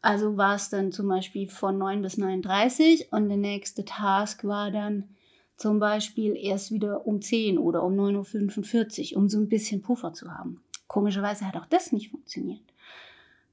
Also 0.02 0.38
war 0.38 0.56
es 0.56 0.70
dann 0.70 0.92
zum 0.92 1.08
Beispiel 1.08 1.50
von 1.50 1.78
9 1.78 2.02
bis 2.02 2.18
39 2.18 3.12
und 3.12 3.30
der 3.30 3.38
nächste 3.38 3.86
Task 3.86 4.44
war 4.46 4.72
dann 4.72 5.10
zum 5.56 5.80
Beispiel 5.80 6.36
erst 6.36 6.72
wieder 6.72 7.08
um 7.08 7.22
10 7.22 7.58
oder 7.58 7.84
um 7.84 7.94
9.45 7.94 9.14
Uhr, 9.14 9.18
um 9.18 9.30
so 9.30 9.40
ein 9.40 9.50
bisschen 9.50 9.82
Puffer 9.82 10.14
zu 10.14 10.32
haben. 10.32 10.62
Komischerweise 10.88 11.48
hat 11.48 11.58
auch 11.58 11.66
das 11.66 11.92
nicht 11.92 12.12
funktioniert. 12.12 12.62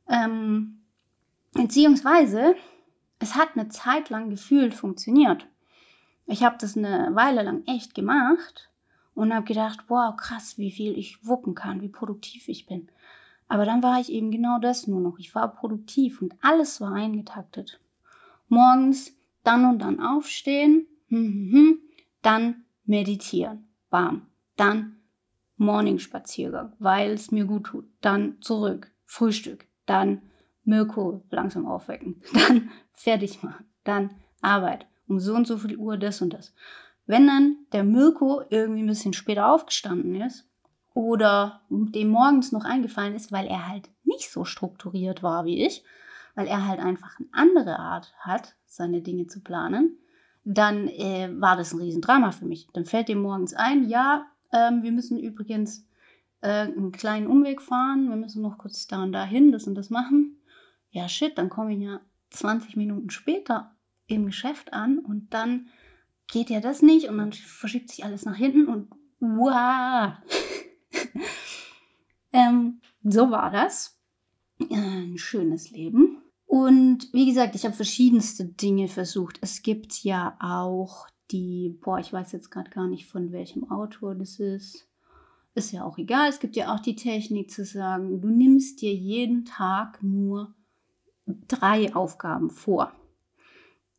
Ähm, 0.08 0.84
Beziehungsweise, 1.54 2.56
es 3.20 3.36
hat 3.36 3.50
eine 3.54 3.68
Zeit 3.68 4.10
lang 4.10 4.28
gefühlt 4.28 4.74
funktioniert. 4.74 5.46
Ich 6.26 6.42
habe 6.42 6.56
das 6.58 6.76
eine 6.76 7.14
Weile 7.14 7.42
lang 7.42 7.64
echt 7.66 7.94
gemacht 7.94 8.70
und 9.14 9.34
habe 9.34 9.46
gedacht, 9.46 9.84
wow, 9.88 10.16
krass, 10.16 10.58
wie 10.58 10.70
viel 10.70 10.96
ich 10.98 11.26
wuppen 11.26 11.54
kann, 11.54 11.80
wie 11.80 11.88
produktiv 11.88 12.48
ich 12.48 12.66
bin. 12.66 12.88
Aber 13.48 13.64
dann 13.64 13.82
war 13.82 14.00
ich 14.00 14.10
eben 14.10 14.30
genau 14.30 14.58
das 14.58 14.86
nur 14.86 15.00
noch. 15.00 15.18
Ich 15.18 15.34
war 15.34 15.54
produktiv 15.54 16.22
und 16.22 16.34
alles 16.40 16.80
war 16.80 16.92
eingetaktet. 16.92 17.80
Morgens 18.48 19.16
dann 19.42 19.64
und 19.66 19.80
dann 19.80 20.00
aufstehen, 20.00 20.86
hm, 21.08 21.18
hm, 21.18 21.52
hm, 21.52 21.78
dann 22.22 22.64
meditieren, 22.84 23.68
bam. 23.90 24.26
Dann 24.56 24.96
Morning-Spaziergang, 25.56 26.72
weil 26.78 27.12
es 27.12 27.30
mir 27.30 27.44
gut 27.44 27.64
tut. 27.64 27.86
Dann 28.00 28.40
zurück, 28.40 28.90
Frühstück, 29.04 29.66
dann 29.86 30.22
Mirko 30.64 31.22
langsam 31.30 31.66
aufwecken, 31.66 32.22
dann 32.32 32.70
fertig 32.92 33.42
machen, 33.42 33.66
dann 33.84 34.10
Arbeit, 34.40 34.86
um 35.08 35.20
so 35.20 35.34
und 35.34 35.46
so 35.46 35.58
viel 35.58 35.76
Uhr 35.76 35.96
das 35.96 36.22
und 36.22 36.32
das. 36.32 36.54
Wenn 37.06 37.26
dann 37.26 37.56
der 37.72 37.84
Mirko 37.84 38.42
irgendwie 38.48 38.82
ein 38.82 38.86
bisschen 38.86 39.12
später 39.12 39.48
aufgestanden 39.50 40.20
ist 40.20 40.48
oder 40.94 41.60
dem 41.68 42.08
morgens 42.08 42.52
noch 42.52 42.64
eingefallen 42.64 43.14
ist, 43.14 43.32
weil 43.32 43.46
er 43.46 43.68
halt 43.68 43.90
nicht 44.04 44.30
so 44.30 44.44
strukturiert 44.44 45.22
war 45.22 45.44
wie 45.44 45.64
ich, 45.66 45.84
weil 46.34 46.46
er 46.46 46.66
halt 46.66 46.80
einfach 46.80 47.18
eine 47.18 47.28
andere 47.32 47.78
Art 47.78 48.12
hat, 48.18 48.56
seine 48.66 49.02
Dinge 49.02 49.26
zu 49.26 49.40
planen, 49.40 49.98
dann 50.44 50.88
äh, 50.88 51.30
war 51.38 51.56
das 51.56 51.72
ein 51.72 51.80
Riesendrama 51.80 52.32
für 52.32 52.44
mich. 52.44 52.68
Dann 52.72 52.84
fällt 52.84 53.08
dem 53.08 53.22
morgens 53.22 53.54
ein, 53.54 53.88
ja, 53.88 54.26
ähm, 54.52 54.82
wir 54.82 54.92
müssen 54.92 55.18
übrigens 55.18 55.86
äh, 56.40 56.66
einen 56.66 56.92
kleinen 56.92 57.26
Umweg 57.26 57.62
fahren, 57.62 58.08
wir 58.08 58.16
müssen 58.16 58.42
noch 58.42 58.58
kurz 58.58 58.86
da 58.86 59.02
und 59.02 59.12
da 59.12 59.24
hin, 59.24 59.52
das 59.52 59.66
und 59.66 59.74
das 59.74 59.90
machen. 59.90 60.38
Ja, 60.90 61.08
shit, 61.08 61.36
dann 61.38 61.48
komme 61.48 61.74
ich 61.74 61.80
ja 61.80 62.00
20 62.30 62.76
Minuten 62.76 63.10
später 63.10 63.74
im 64.06 64.26
Geschäft 64.26 64.72
an 64.72 64.98
und 64.98 65.32
dann 65.32 65.68
geht 66.28 66.50
ja 66.50 66.60
das 66.60 66.82
nicht 66.82 67.08
und 67.08 67.18
dann 67.18 67.32
verschiebt 67.32 67.90
sich 67.90 68.04
alles 68.04 68.24
nach 68.24 68.36
hinten 68.36 68.68
und 68.68 68.90
wow. 69.20 70.14
ähm, 72.32 72.80
so 73.02 73.30
war 73.30 73.50
das. 73.50 73.98
Ein 74.70 75.18
schönes 75.18 75.70
Leben. 75.70 76.22
Und 76.46 77.12
wie 77.12 77.26
gesagt, 77.26 77.54
ich 77.54 77.64
habe 77.64 77.74
verschiedenste 77.74 78.44
Dinge 78.44 78.88
versucht. 78.88 79.38
Es 79.40 79.62
gibt 79.62 80.04
ja 80.04 80.36
auch 80.40 81.08
die, 81.30 81.78
boah, 81.82 81.98
ich 81.98 82.12
weiß 82.12 82.32
jetzt 82.32 82.50
gerade 82.50 82.70
gar 82.70 82.86
nicht, 82.86 83.06
von 83.06 83.32
welchem 83.32 83.70
Autor 83.70 84.14
das 84.14 84.38
ist. 84.38 84.88
Ist 85.54 85.72
ja 85.72 85.84
auch 85.84 85.98
egal. 85.98 86.28
Es 86.28 86.40
gibt 86.40 86.56
ja 86.56 86.74
auch 86.74 86.80
die 86.80 86.96
Technik 86.96 87.50
zu 87.50 87.64
sagen, 87.64 88.20
du 88.20 88.28
nimmst 88.28 88.80
dir 88.82 88.94
jeden 88.94 89.44
Tag 89.44 90.02
nur 90.02 90.54
drei 91.26 91.94
Aufgaben 91.94 92.50
vor. 92.50 92.92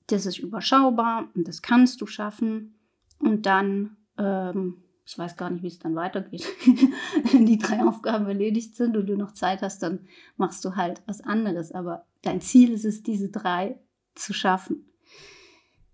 Das 0.08 0.26
ist 0.26 0.40
überschaubar 0.40 1.30
und 1.36 1.48
das 1.48 1.62
kannst 1.62 2.02
du 2.02 2.06
schaffen. 2.06 2.76
Und 3.20 3.46
dann, 3.46 3.98
ähm, 4.18 4.84
ich 5.06 5.18
weiß 5.18 5.38
gar 5.38 5.50
nicht, 5.50 5.64
wie 5.64 5.68
es 5.68 5.80
dann 5.80 5.96
weitergeht. 5.96 6.46
Wenn 7.32 7.46
die 7.46 7.58
drei 7.58 7.84
Aufgaben 7.84 8.28
erledigt 8.28 8.76
sind 8.76 8.98
und 8.98 9.08
du 9.08 9.16
noch 9.16 9.32
Zeit 9.32 9.62
hast, 9.62 9.82
dann 9.84 10.00
machst 10.38 10.64
du 10.66 10.76
halt 10.76 11.02
was 11.06 11.22
anderes. 11.22 11.72
Aber 11.72 12.06
dein 12.22 12.42
Ziel 12.42 12.72
ist 12.72 12.86
es, 12.86 13.04
diese 13.04 13.30
drei 13.30 13.80
zu 14.16 14.34
schaffen. 14.34 14.86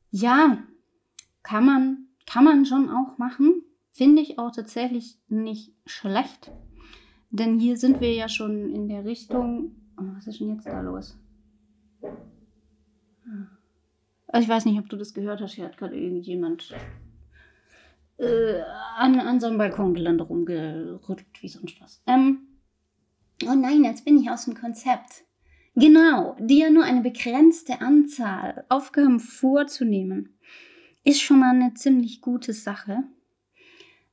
Ja, 0.10 0.58
kann 1.44 1.66
man, 1.66 2.08
kann 2.26 2.44
man 2.44 2.66
schon 2.66 2.90
auch 2.90 3.18
machen. 3.18 3.64
Finde 3.92 4.22
ich 4.22 4.40
auch 4.40 4.52
tatsächlich 4.52 5.20
nicht 5.28 5.74
schlecht. 5.86 6.52
Denn 7.30 7.60
hier 7.60 7.78
sind 7.78 8.02
wir 8.02 8.14
ja 8.14 8.28
schon 8.28 8.70
in 8.70 8.90
der 8.90 9.06
Richtung. 9.06 9.76
Oh, 9.98 10.04
was 10.16 10.28
ist 10.28 10.40
denn 10.40 10.56
jetzt 10.56 10.68
da 10.68 10.82
los? 10.82 11.18
Also 13.24 13.61
ich 14.40 14.48
weiß 14.48 14.66
nicht, 14.66 14.80
ob 14.80 14.90
du 14.90 14.98
das 14.98 15.14
gehört 15.14 15.42
hast. 15.42 15.54
Hier 15.54 15.66
hat 15.66 15.78
gerade 15.78 15.98
irgendjemand 15.98 16.74
äh, 18.18 18.62
an, 18.96 19.20
an 19.20 19.40
so 19.40 19.48
einem 19.48 19.58
Balkongeländer 19.58 20.26
rumgerüttelt, 20.26 21.42
wie 21.42 21.50
sonst 21.50 21.82
was. 21.82 22.02
Ähm, 22.08 22.48
oh 23.44 23.54
nein, 23.56 23.84
jetzt 23.84 24.06
bin 24.06 24.20
ich 24.20 24.30
aus 24.30 24.46
dem 24.46 24.56
Konzept. 24.56 25.24
Genau, 25.76 26.36
dir 26.40 26.70
nur 26.70 26.84
eine 26.84 27.02
begrenzte 27.02 27.80
Anzahl 27.82 28.66
Aufgaben 28.68 29.20
vorzunehmen, 29.20 30.38
ist 31.04 31.22
schon 31.22 31.40
mal 31.40 31.56
eine 31.56 31.74
ziemlich 31.74 32.22
gute 32.22 32.54
Sache. 32.54 33.04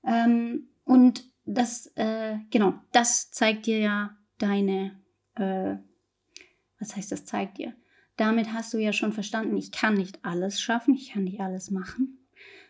Ähm, 0.05 0.69
und 0.85 1.25
das, 1.45 1.93
äh, 1.97 2.39
genau, 2.51 2.75
das 2.93 3.31
zeigt 3.31 3.67
dir 3.67 3.79
ja 3.79 4.17
deine, 4.39 5.01
äh, 5.35 5.77
was 6.79 6.95
heißt 6.97 7.11
das 7.11 7.25
zeigt 7.25 7.59
dir? 7.59 7.75
Damit 8.19 8.53
hast 8.53 8.75
du 8.75 8.79
ja 8.79 8.93
schon 8.93 9.13
verstanden, 9.13 9.57
ich 9.57 9.71
kann 9.71 9.95
nicht 9.95 10.25
alles 10.25 10.61
schaffen, 10.61 10.95
ich 10.95 11.13
kann 11.13 11.25
nicht 11.25 11.41
alles 11.41 11.71
machen. 11.71 12.19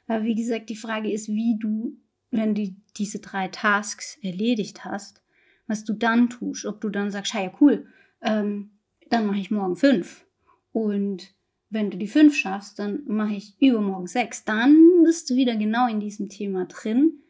Aber 0.06 0.22
wie 0.24 0.34
gesagt, 0.34 0.68
die 0.68 0.76
Frage 0.76 1.11
ist, 1.11 1.28
wie 1.28 1.58
du, 1.58 1.96
wenn 2.30 2.54
du 2.54 2.76
diese 2.98 3.18
drei 3.18 3.48
Tasks 3.48 4.18
erledigt 4.22 4.84
hast, 4.84 5.22
was 5.66 5.84
du 5.84 5.94
dann 5.94 6.28
tust. 6.28 6.66
Ob 6.66 6.82
du 6.82 6.90
dann 6.90 7.11
sagst, 7.11 7.32
ja 7.32 7.50
cool, 7.61 7.87
ähm, 8.20 8.72
dann 9.08 9.26
mache 9.26 9.38
ich 9.38 9.50
morgen 9.50 9.76
fünf. 9.76 10.26
Und 10.72 11.34
wenn 11.70 11.90
du 11.90 11.96
die 11.96 12.08
fünf 12.08 12.34
schaffst, 12.37 12.78
dann 12.78 13.04
mache 13.06 13.34
ich 13.34 13.56
übermorgen 13.61 14.06
sechs. 14.06 14.44
Dann 14.44 14.76
bist 15.02 15.30
du 15.30 15.37
wieder 15.37 15.56
genau 15.56 15.88
in 15.88 16.00
diesem 16.00 16.28
Thema 16.28 16.66
drin. 16.66 17.22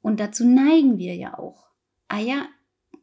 Und 0.00 0.18
dazu 0.18 0.46
neigen 0.46 0.96
wir 0.96 1.14
ja 1.14 1.38
auch. 1.38 1.68
Ah 2.08 2.20
ja, 2.20 2.48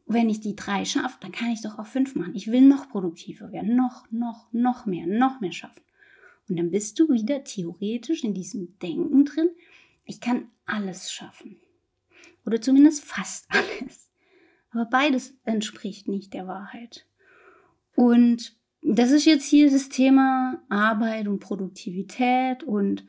wenn 0.08 0.30
ich 0.30 0.40
die 0.40 0.56
drei 0.56 0.84
schaffe, 0.84 1.18
dann 1.20 1.32
kann 1.32 1.50
ich 1.50 1.62
doch 1.62 1.78
auch 1.78 1.86
fünf 1.86 2.14
machen. 2.14 2.34
Ich 2.34 2.50
will 2.50 2.62
noch 2.62 2.88
produktiver 2.88 3.52
werden, 3.52 3.76
noch, 3.76 4.10
noch, 4.10 4.48
noch 4.52 4.86
mehr, 4.86 5.06
noch 5.06 5.40
mehr 5.40 5.52
schaffen. 5.52 5.82
Und 6.48 6.56
dann 6.56 6.70
bist 6.70 6.98
du 6.98 7.10
wieder 7.10 7.44
theoretisch 7.44 8.24
in 8.24 8.32
diesem 8.32 8.78
Denken 8.78 9.26
drin, 9.26 9.50
ich 10.04 10.20
kann 10.20 10.50
alles 10.64 11.12
schaffen. 11.12 11.56
Oder 12.46 12.62
zumindest 12.62 13.04
fast 13.04 13.46
alles. 13.50 14.08
Aber 14.70 14.86
beides 14.86 15.34
entspricht 15.44 16.08
nicht 16.08 16.32
der 16.32 16.46
Wahrheit. 16.46 17.06
Und 17.94 18.56
das 18.80 19.10
ist 19.10 19.26
jetzt 19.26 19.44
hier 19.44 19.70
das 19.70 19.90
Thema 19.90 20.62
Arbeit 20.70 21.28
und 21.28 21.40
Produktivität 21.40 22.62
und 22.62 23.04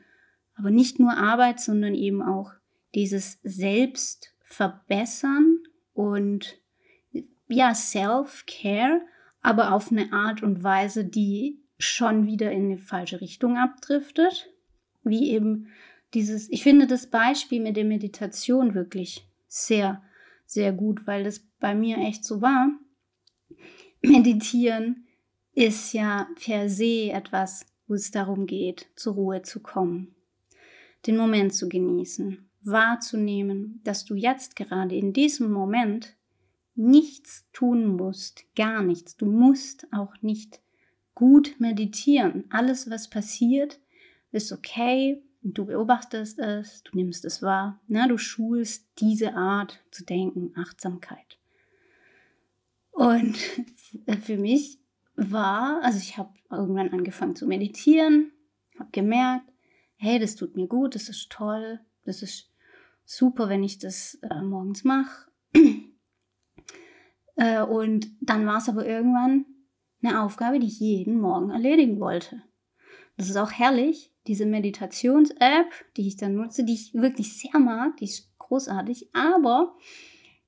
aber 0.54 0.70
nicht 0.70 0.98
nur 0.98 1.16
Arbeit, 1.16 1.60
sondern 1.60 1.94
eben 1.94 2.20
auch 2.20 2.52
dieses 2.94 3.38
Selbstverbessern 3.42 5.60
und 5.94 6.59
ja, 7.50 7.74
Self-Care, 7.74 9.02
aber 9.42 9.72
auf 9.72 9.90
eine 9.90 10.12
Art 10.12 10.42
und 10.42 10.62
Weise, 10.62 11.04
die 11.04 11.60
schon 11.78 12.26
wieder 12.26 12.50
in 12.52 12.66
eine 12.66 12.78
falsche 12.78 13.20
Richtung 13.20 13.56
abdriftet. 13.56 14.50
Wie 15.02 15.30
eben 15.30 15.68
dieses, 16.14 16.50
ich 16.50 16.62
finde 16.62 16.86
das 16.86 17.06
Beispiel 17.06 17.60
mit 17.60 17.76
der 17.76 17.84
Meditation 17.84 18.74
wirklich 18.74 19.26
sehr, 19.48 20.02
sehr 20.46 20.72
gut, 20.72 21.06
weil 21.06 21.24
das 21.24 21.40
bei 21.58 21.74
mir 21.74 21.98
echt 21.98 22.24
so 22.24 22.42
war. 22.42 22.70
Meditieren 24.02 25.06
ist 25.54 25.92
ja 25.92 26.28
per 26.42 26.68
se 26.68 27.10
etwas, 27.12 27.66
wo 27.86 27.94
es 27.94 28.10
darum 28.10 28.46
geht, 28.46 28.88
zur 28.94 29.14
Ruhe 29.14 29.42
zu 29.42 29.60
kommen, 29.60 30.14
den 31.06 31.16
Moment 31.16 31.54
zu 31.54 31.68
genießen, 31.68 32.48
wahrzunehmen, 32.62 33.80
dass 33.84 34.04
du 34.04 34.14
jetzt 34.14 34.56
gerade 34.56 34.94
in 34.94 35.12
diesem 35.12 35.50
Moment 35.50 36.14
nichts 36.80 37.46
tun 37.52 37.96
musst, 37.96 38.44
gar 38.56 38.82
nichts. 38.82 39.16
Du 39.16 39.26
musst 39.26 39.86
auch 39.92 40.14
nicht 40.22 40.60
gut 41.14 41.56
meditieren. 41.58 42.44
Alles, 42.48 42.90
was 42.90 43.10
passiert, 43.10 43.78
ist 44.32 44.50
okay. 44.52 45.22
Du 45.42 45.66
beobachtest 45.66 46.38
es, 46.38 46.82
du 46.82 46.96
nimmst 46.96 47.24
es 47.24 47.42
wahr. 47.42 47.80
Na, 47.86 48.08
du 48.08 48.18
schulst 48.18 48.88
diese 48.98 49.34
Art 49.34 49.82
zu 49.90 50.04
denken, 50.04 50.52
Achtsamkeit. 50.56 51.38
Und 52.92 53.36
für 54.22 54.36
mich 54.36 54.78
war, 55.16 55.82
also 55.82 55.98
ich 55.98 56.16
habe 56.16 56.32
irgendwann 56.50 56.92
angefangen 56.92 57.36
zu 57.36 57.46
meditieren, 57.46 58.32
habe 58.78 58.90
gemerkt, 58.92 59.50
hey, 59.96 60.18
das 60.18 60.34
tut 60.34 60.56
mir 60.56 60.66
gut, 60.66 60.94
das 60.94 61.10
ist 61.10 61.30
toll, 61.30 61.80
das 62.04 62.22
ist 62.22 62.50
super, 63.04 63.50
wenn 63.50 63.62
ich 63.62 63.78
das 63.78 64.18
äh, 64.22 64.42
morgens 64.42 64.84
mache. 64.84 65.30
äh, 67.40 67.62
und 67.62 68.08
dann 68.20 68.46
war 68.46 68.58
es 68.58 68.68
aber 68.68 68.86
irgendwann 68.86 69.46
eine 70.02 70.22
Aufgabe, 70.22 70.60
die 70.60 70.66
ich 70.66 70.78
jeden 70.78 71.18
Morgen 71.18 71.50
erledigen 71.50 71.98
wollte. 71.98 72.42
Das 73.16 73.30
ist 73.30 73.36
auch 73.36 73.50
herrlich, 73.50 74.12
diese 74.26 74.44
Meditations-App, 74.44 75.72
die 75.96 76.06
ich 76.06 76.16
dann 76.16 76.34
nutze, 76.34 76.64
die 76.64 76.74
ich 76.74 76.94
wirklich 76.94 77.38
sehr 77.38 77.58
mag, 77.58 77.96
die 77.96 78.04
ist 78.04 78.36
großartig, 78.38 79.08
aber 79.14 79.74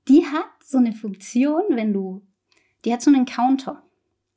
die 0.09 0.27
hat 0.27 0.51
so 0.63 0.79
eine 0.79 0.93
Funktion, 0.93 1.63
wenn 1.71 1.95
du 1.95 2.27
die 2.85 2.93
hat 2.93 3.01
so 3.01 3.11
einen 3.11 3.27
Counter. 3.27 3.83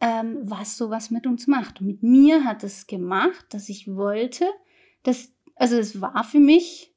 ähm, 0.00 0.38
was 0.42 0.76
sowas 0.76 1.10
mit 1.10 1.26
uns 1.26 1.46
macht. 1.46 1.80
Und 1.80 1.86
mit 1.86 2.02
mir 2.02 2.44
hat 2.44 2.64
es 2.64 2.86
gemacht, 2.86 3.46
dass 3.50 3.68
ich 3.68 3.86
wollte, 3.86 4.46
dass, 5.02 5.32
also 5.56 5.76
es 5.76 6.00
war 6.00 6.24
für 6.24 6.40
mich 6.40 6.94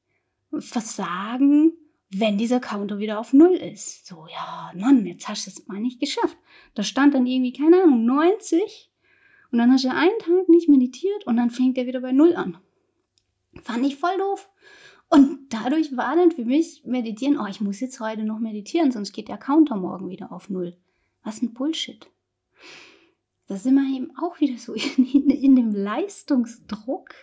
Versagen, 0.60 1.74
wenn 2.10 2.38
dieser 2.38 2.60
Counter 2.60 3.00
wieder 3.00 3.20
auf 3.20 3.34
Null 3.34 3.56
ist. 3.56 4.06
So, 4.06 4.28
ja, 4.32 4.72
Mann, 4.76 5.06
jetzt 5.06 5.28
hast 5.28 5.48
du 5.48 5.52
es 5.52 5.68
mal 5.68 5.80
nicht 5.80 6.00
geschafft. 6.00 6.38
Da 6.76 6.84
stand 6.84 7.14
dann 7.14 7.26
irgendwie, 7.26 7.54
keine 7.54 7.84
Ahnung, 7.84 8.06
90 8.06 8.92
und 9.52 9.58
dann 9.58 9.72
hast 9.72 9.84
du 9.84 9.90
einen 9.90 10.20
Tag 10.20 10.48
nicht 10.50 10.70
meditiert 10.70 11.26
und 11.26 11.38
dann 11.38 11.50
fängt 11.50 11.78
er 11.78 11.86
wieder 11.86 12.02
bei 12.02 12.12
Null 12.12 12.36
an. 12.36 12.58
Fand 13.62 13.86
ich 13.86 13.98
voll 13.98 14.18
doof. 14.18 14.50
Und 15.10 15.50
dadurch 15.50 15.96
war 15.96 16.16
dann 16.16 16.32
für 16.32 16.46
mich 16.46 16.84
meditieren, 16.86 17.38
oh, 17.40 17.46
ich 17.48 17.62
muss 17.62 17.80
jetzt 17.80 18.00
heute 18.00 18.24
noch 18.24 18.40
meditieren, 18.40 18.92
sonst 18.92 19.14
geht 19.14 19.28
der 19.28 19.38
Counter 19.38 19.76
morgen 19.76 20.10
wieder 20.10 20.32
auf 20.32 20.50
Null. 20.50 20.76
Was 21.24 21.42
ein 21.42 21.54
Bullshit. 21.54 22.08
Da 23.48 23.58
sind 23.58 23.76
wir 23.76 23.96
eben 23.96 24.16
auch 24.18 24.40
wieder 24.40 24.58
so 24.58 24.74
in, 24.98 25.06
in, 25.06 25.30
in 25.30 25.56
dem 25.56 25.72
Leistungsdruck 25.72 27.14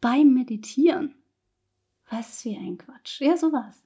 beim 0.00 0.34
Meditieren. 0.34 1.14
Was 2.10 2.42
für 2.42 2.50
ein 2.50 2.78
Quatsch. 2.78 3.20
Ja, 3.20 3.36
sowas. 3.36 3.82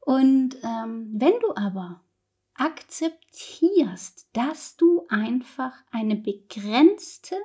Und 0.00 0.56
ähm, 0.62 1.10
wenn 1.12 1.38
du 1.40 1.54
aber 1.54 2.02
akzeptierst, 2.54 4.28
dass 4.32 4.76
du 4.76 5.06
einfach 5.08 5.72
eine 5.90 6.16
begrenzte 6.16 7.36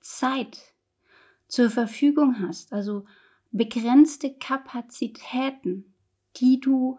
Zeit 0.00 0.74
zur 1.48 1.70
Verfügung 1.70 2.40
hast, 2.40 2.72
also 2.72 3.04
begrenzte 3.52 4.34
Kapazitäten, 4.34 5.94
die 6.36 6.60
du 6.60 6.98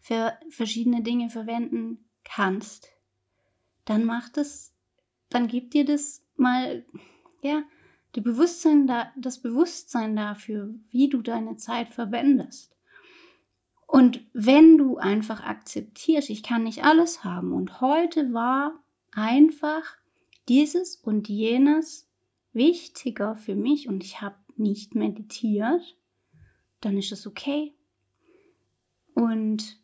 für 0.00 0.38
verschiedene 0.48 1.02
Dinge 1.02 1.30
verwenden 1.30 2.04
kannst, 2.24 2.88
dann 3.90 4.04
macht 4.04 4.38
es, 4.38 4.72
dann 5.30 5.48
gibt 5.48 5.74
dir 5.74 5.84
das 5.84 6.24
mal, 6.36 6.84
ja, 7.42 7.64
die 8.14 8.20
Bewusstsein 8.20 8.86
da, 8.86 9.10
das 9.16 9.42
Bewusstsein 9.42 10.14
dafür, 10.14 10.72
wie 10.90 11.08
du 11.08 11.22
deine 11.22 11.56
Zeit 11.56 11.88
verwendest. 11.92 12.76
Und 13.88 14.24
wenn 14.32 14.78
du 14.78 14.98
einfach 14.98 15.42
akzeptierst, 15.42 16.30
ich 16.30 16.44
kann 16.44 16.62
nicht 16.62 16.84
alles 16.84 17.24
haben 17.24 17.52
und 17.52 17.80
heute 17.80 18.32
war 18.32 18.80
einfach 19.10 19.96
dieses 20.48 20.94
und 20.94 21.28
jenes 21.28 22.08
wichtiger 22.52 23.34
für 23.34 23.56
mich 23.56 23.88
und 23.88 24.04
ich 24.04 24.20
habe 24.20 24.36
nicht 24.54 24.94
meditiert, 24.94 25.96
dann 26.80 26.96
ist 26.96 27.10
es 27.10 27.26
okay. 27.26 27.74
Und 29.14 29.79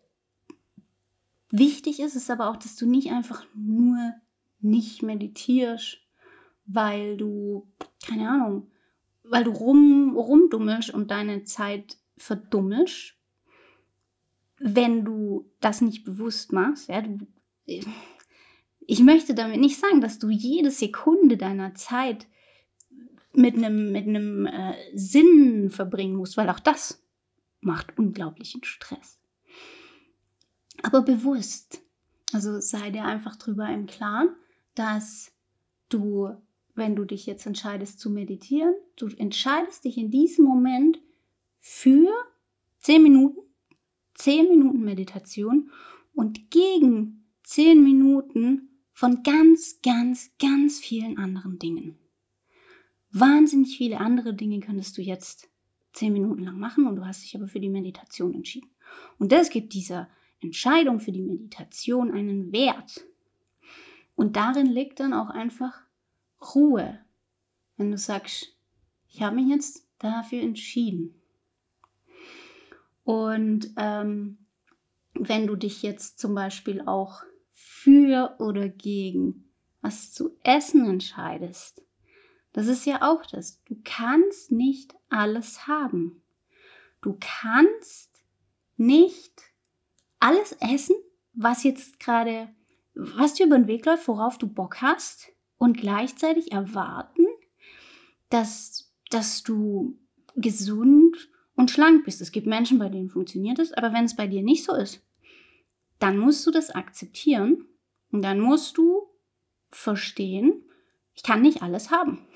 wichtig 1.51 2.01
ist 2.01 2.17
es 2.17 2.31
aber 2.31 2.51
auch, 2.51 2.57
dass 2.57 2.77
du 2.77 2.87
nicht 2.87 3.11
einfach 3.11 3.45
nur 3.55 4.15
nicht 4.61 5.03
meditierst, 5.03 5.99
weil 6.67 7.17
du, 7.17 7.69
keine 8.05 8.29
Ahnung, 8.29 8.71
weil 9.23 9.45
du 9.45 9.51
rum, 9.51 10.17
rumdummelst 10.17 10.91
und 10.91 11.11
deine 11.11 11.45
Zeit 11.45 11.97
verdummelst, 12.17 13.15
wenn 14.59 15.05
du 15.05 15.51
das 15.61 15.81
nicht 15.81 16.05
bewusst 16.05 16.53
machst. 16.53 16.89
Ja, 16.89 17.03
du, 17.03 17.27
ich 18.87 19.01
möchte 19.01 19.35
damit 19.35 19.61
nicht 19.61 19.79
sagen, 19.79 20.01
dass 20.01 20.19
du 20.19 20.31
jede 20.31 20.71
Sekunde 20.71 21.37
deiner 21.37 21.75
Zeit 21.75 22.27
mit 23.33 23.55
einem, 23.57 23.93
mit 23.93 24.07
äh, 24.07 24.75
Sinn 24.95 25.71
verbringen 25.71 26.17
musst, 26.17 26.37
weil 26.37 26.49
auch 26.49 26.61
das 26.61 27.05
macht 27.61 27.99
unglaublichen 27.99 28.65
Stress. 28.65 29.19
Aber 30.83 31.03
bewusst, 31.03 31.83
also 32.33 32.61
sei 32.61 32.91
dir 32.91 33.05
einfach 33.05 33.37
drüber 33.37 33.69
im 33.69 33.87
Klaren, 33.87 34.31
dass 34.75 35.33
du, 35.89 36.31
wenn 36.75 36.97
du 36.97 37.05
dich 37.05 37.27
jetzt 37.27 37.47
entscheidest 37.47 38.01
zu 38.01 38.11
meditieren, 38.11 38.75
du 38.97 39.09
entscheidest 39.09 39.85
dich 39.85 39.97
in 39.99 40.11
diesem 40.11 40.45
Moment 40.45 41.01
für 41.61 42.09
10 42.81 43.03
Minuten, 43.03 43.41
10 44.15 44.49
Minuten 44.49 44.85
Meditation 44.85 45.71
und 46.15 46.51
gegen 46.51 47.27
10 47.45 47.83
Minuten 47.83 48.69
von 48.93 49.23
ganz, 49.23 49.81
ganz, 49.83 50.31
ganz 50.39 50.79
vielen 50.79 51.19
anderen 51.19 51.59
Dingen 51.59 51.99
wahnsinnig 53.21 53.77
viele 53.77 54.01
andere 54.01 54.35
Dinge 54.35 54.61
könntest 54.61 54.97
du 54.99 55.03
jetzt 55.03 55.49
zehn 55.93 56.13
Minuten 56.13 56.45
lang 56.45 56.59
machen 56.59 56.87
und 56.87 56.97
du 56.97 57.07
hast 57.07 57.23
dich 57.23 57.35
aber 57.35 57.49
für 57.49 57.61
die 57.61 57.71
Meditation 57.71 58.35
entschieden. 58.35 58.71
Und 59.19 59.33
das 59.33 59.51
gibt 59.51 59.73
dieser 59.73 60.09
Entscheidung 60.47 61.01
für 61.01 61.13
die 61.13 61.23
Meditation 61.23 62.13
einen 62.13 62.53
Wert. 62.53 63.05
Und 64.15 64.37
darin 64.37 64.67
liegt 64.67 65.01
dann 65.01 65.13
auch 65.13 65.31
einfach 65.31 65.75
Ruhe. 66.55 67.01
Wenn 67.77 67.91
du 67.91 67.99
sagst, 67.99 68.57
ich 69.09 69.23
habe 69.23 69.37
mich 69.37 69.49
jetzt 69.49 69.87
dafür 69.99 70.41
entschieden. 70.43 71.21
Und 73.05 73.73
ähm, 73.77 74.39
wenn 75.15 75.47
du 75.47 75.57
dich 75.57 75.83
jetzt 75.83 76.19
zum 76.19 76.35
Beispiel 76.35 76.83
auch 76.87 77.23
für 77.53 78.37
oder 78.39 78.69
gegen 78.69 79.45
was 79.81 80.13
zu 80.13 80.37
essen 80.43 80.87
entscheidest, 80.87 81.83
das 82.53 82.67
ist 82.69 82.87
ja 82.87 83.03
auch 83.03 83.25
das. 83.27 83.63
Du 83.65 83.79
kannst 83.85 84.51
nicht 84.51 84.95
alles 85.09 85.67
haben. 85.67 86.23
Du 87.03 87.17
kannst 87.21 88.25
nicht 88.77 89.43
alles 90.19 90.57
essen, 90.61 90.97
was 91.33 91.63
jetzt 91.63 92.01
gerade, 92.01 92.49
was 92.95 93.35
dir 93.35 93.47
über 93.47 93.59
den 93.59 93.69
Weg 93.69 93.85
läuft, 93.87 94.09
worauf 94.09 94.39
du 94.39 94.47
Bock 94.47 94.81
hast 94.81 95.33
und 95.59 95.77
gleichzeitig 95.77 96.53
erwarten, 96.53 97.27
dass, 98.31 98.93
dass 99.11 99.43
du 99.43 99.99
gesund 100.35 101.31
und 101.55 101.71
schlank 101.71 102.05
bist. 102.05 102.21
Es 102.21 102.33
gibt 102.33 102.47
Menschen, 102.47 102.79
bei 102.79 102.89
denen 102.89 103.09
funktioniert 103.09 103.59
es, 103.59 103.73
aber 103.73 103.93
wenn 103.93 104.05
es 104.05 104.17
bei 104.17 104.27
dir 104.27 104.43
nicht 104.43 104.65
so 104.65 104.75
ist, 104.75 105.03
dann 105.99 106.19
musst 106.19 106.47
du 106.47 106.51
das 106.51 106.71
akzeptieren 106.71 107.67
und 108.11 108.23
dann 108.23 108.41
musst 108.41 108.77
du 108.77 109.09
verstehen, 109.71 110.63
ich 111.15 111.23
kann 111.23 111.43
nicht 111.43 111.63
alles 111.63 111.91
haben. 111.91 112.27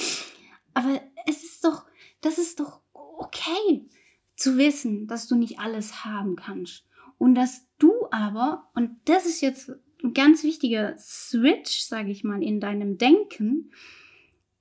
Aber 0.74 1.00
es 1.26 1.44
ist 1.44 1.64
doch, 1.64 1.86
das 2.20 2.38
ist 2.38 2.60
doch 2.60 2.80
okay 2.92 3.88
zu 4.34 4.58
wissen, 4.58 5.06
dass 5.06 5.28
du 5.28 5.36
nicht 5.36 5.58
alles 5.58 6.04
haben 6.04 6.36
kannst. 6.36 6.84
Und 7.18 7.34
dass 7.34 7.66
du 7.78 7.92
aber, 8.10 8.68
und 8.74 8.90
das 9.06 9.26
ist 9.26 9.40
jetzt 9.40 9.70
ein 10.02 10.12
ganz 10.12 10.44
wichtiger 10.44 10.96
Switch, 10.98 11.80
sage 11.82 12.10
ich 12.10 12.24
mal, 12.24 12.42
in 12.42 12.60
deinem 12.60 12.98
Denken. 12.98 13.72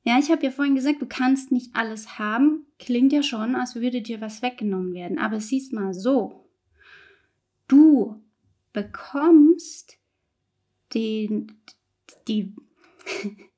Ja, 0.03 0.19
ich 0.19 0.31
habe 0.31 0.43
ja 0.43 0.51
vorhin 0.51 0.75
gesagt, 0.75 1.01
du 1.01 1.05
kannst 1.05 1.51
nicht 1.51 1.75
alles 1.75 2.19
haben. 2.19 2.65
Klingt 2.79 3.11
ja 3.11 3.23
schon, 3.23 3.55
als 3.55 3.75
würde 3.75 4.01
dir 4.01 4.21
was 4.21 4.41
weggenommen 4.41 4.93
werden. 4.93 5.17
Aber 5.19 5.39
siehst 5.39 5.73
mal 5.73 5.93
so. 5.93 6.47
Du 7.67 8.21
bekommst 8.71 9.97
den, 10.93 11.51
die, 12.27 12.53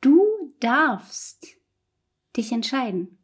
Du 0.00 0.54
darfst 0.60 1.58
dich 2.36 2.52
entscheiden. 2.52 3.18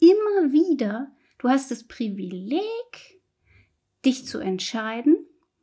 Immer 0.00 0.52
wieder, 0.52 1.12
du 1.38 1.48
hast 1.48 1.70
das 1.70 1.84
Privileg, 1.84 3.17
dich 4.08 4.26
zu 4.26 4.38
entscheiden, 4.38 5.16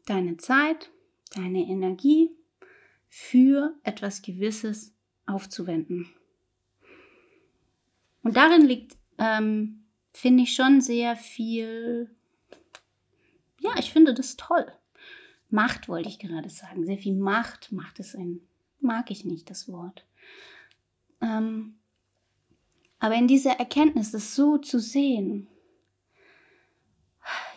deine 0.05 0.38
Zeit, 0.38 0.91
deine 1.36 1.63
Energie 1.63 2.31
für 3.10 3.75
etwas 3.84 4.21
Gewisses 4.21 4.93
aufzuwenden. 5.25 6.10
Und 8.23 8.36
darin 8.36 8.65
liegt, 8.65 8.97
ähm, 9.17 9.84
finde 10.13 10.43
ich, 10.43 10.53
schon 10.53 10.81
sehr 10.81 11.15
viel 11.15 12.10
ja, 13.65 13.71
ich 13.79 13.91
finde 13.91 14.13
das 14.13 14.36
toll. 14.36 14.71
Macht 15.49 15.88
wollte 15.88 16.10
ich 16.10 16.19
gerade 16.19 16.49
sagen. 16.49 16.86
Sehr 16.86 16.99
viel 16.99 17.15
Macht. 17.15 17.71
Macht 17.71 17.99
ist 17.99 18.15
ein, 18.15 18.41
mag 18.79 19.10
ich 19.10 19.25
nicht, 19.25 19.49
das 19.49 19.71
Wort. 19.71 20.05
Ähm, 21.19 21.75
aber 22.99 23.15
in 23.15 23.27
dieser 23.27 23.53
Erkenntnis, 23.53 24.12
das 24.12 24.36
so 24.36 24.60
zu 24.60 24.79
sehen, 24.79 25.47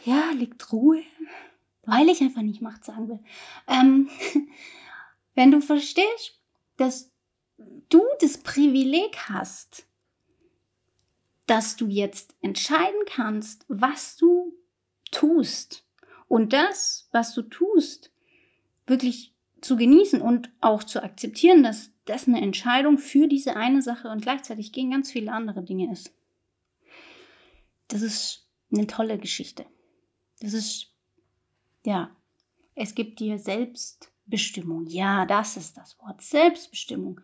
ja, 0.05 0.31
liegt 0.33 0.73
Ruhe, 0.73 1.03
weil 1.83 2.09
ich 2.09 2.21
einfach 2.21 2.43
nicht 2.43 2.61
Macht 2.61 2.85
sagen 2.85 3.09
will. 3.09 3.21
Ähm, 3.67 4.09
wenn 5.35 5.51
du 5.51 5.61
verstehst, 5.61 6.41
dass 6.77 7.11
du 7.89 8.03
das 8.21 8.39
Privileg 8.39 9.17
hast, 9.29 9.87
dass 11.47 11.77
du 11.77 11.87
jetzt 11.87 12.37
entscheiden 12.41 13.01
kannst, 13.07 13.65
was 13.69 14.17
du 14.17 14.55
tust 15.11 15.85
und 16.29 16.53
das, 16.53 17.09
was 17.13 17.35
du 17.35 17.43
tust, 17.43 18.13
wirklich 18.87 19.35
zu 19.61 19.77
genießen 19.77 20.21
und 20.21 20.51
auch 20.61 20.85
zu 20.85 21.03
akzeptieren, 21.03 21.63
dass 21.63 21.91
das 22.05 22.29
eine 22.29 22.41
Entscheidung 22.41 22.99
für 22.99 23.27
diese 23.27 23.57
eine 23.57 23.83
Sache 23.83 24.09
und 24.09 24.23
gleichzeitig 24.23 24.73
gegen 24.73 24.91
ganz 24.91 25.11
viele 25.11 25.33
andere 25.33 25.63
Dinge 25.63 25.91
ist. 25.93 26.13
Das 27.89 28.03
ist 28.03 28.47
eine 28.73 28.87
tolle 28.87 29.19
Geschichte. 29.19 29.67
Das 30.41 30.53
ist, 30.53 30.93
ja, 31.85 32.11
es 32.75 32.95
gibt 32.95 33.21
dir 33.21 33.39
Selbstbestimmung. 33.39 34.87
Ja, 34.87 35.27
das 35.27 35.57
ist 35.57 35.77
das 35.77 35.99
Wort. 36.01 36.23
Selbstbestimmung. 36.23 37.21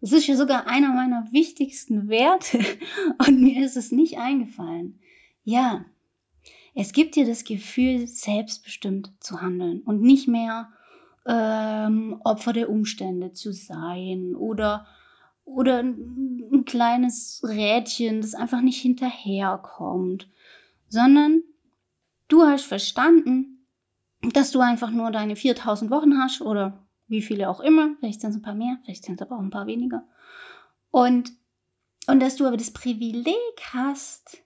Das 0.00 0.12
ist 0.12 0.26
ja 0.26 0.36
sogar 0.36 0.66
einer 0.66 0.92
meiner 0.92 1.26
wichtigsten 1.32 2.08
Werte 2.08 2.58
und 3.26 3.40
mir 3.40 3.64
ist 3.64 3.76
es 3.76 3.92
nicht 3.92 4.18
eingefallen. 4.18 5.00
Ja, 5.44 5.84
es 6.74 6.92
gibt 6.92 7.16
dir 7.16 7.26
das 7.26 7.44
Gefühl, 7.44 8.06
selbstbestimmt 8.06 9.12
zu 9.20 9.40
handeln 9.40 9.80
und 9.82 10.02
nicht 10.02 10.28
mehr 10.28 10.68
ähm, 11.24 12.20
Opfer 12.24 12.52
der 12.52 12.68
Umstände 12.68 13.32
zu 13.32 13.52
sein 13.52 14.34
oder, 14.34 14.86
oder 15.44 15.78
ein, 15.78 16.44
ein 16.52 16.64
kleines 16.64 17.42
Rädchen, 17.42 18.20
das 18.20 18.34
einfach 18.34 18.60
nicht 18.60 18.80
hinterherkommt, 18.80 20.28
sondern 20.88 21.42
du 22.28 22.42
hast 22.42 22.64
verstanden, 22.64 23.66
dass 24.32 24.50
du 24.50 24.60
einfach 24.60 24.90
nur 24.90 25.10
deine 25.10 25.36
4000 25.36 25.90
Wochen 25.90 26.18
hast 26.18 26.40
oder 26.40 26.86
wie 27.08 27.22
viele 27.22 27.48
auch 27.48 27.60
immer, 27.60 27.94
vielleicht 28.00 28.20
sind 28.20 28.30
es 28.30 28.36
ein 28.36 28.42
paar 28.42 28.54
mehr, 28.54 28.78
vielleicht 28.84 29.04
sind 29.04 29.20
es 29.20 29.26
aber 29.26 29.36
auch 29.36 29.42
ein 29.42 29.50
paar 29.50 29.66
weniger. 29.66 30.04
Und, 30.90 31.32
und 32.06 32.20
dass 32.20 32.36
du 32.36 32.46
aber 32.46 32.56
das 32.56 32.72
Privileg 32.72 33.36
hast, 33.72 34.42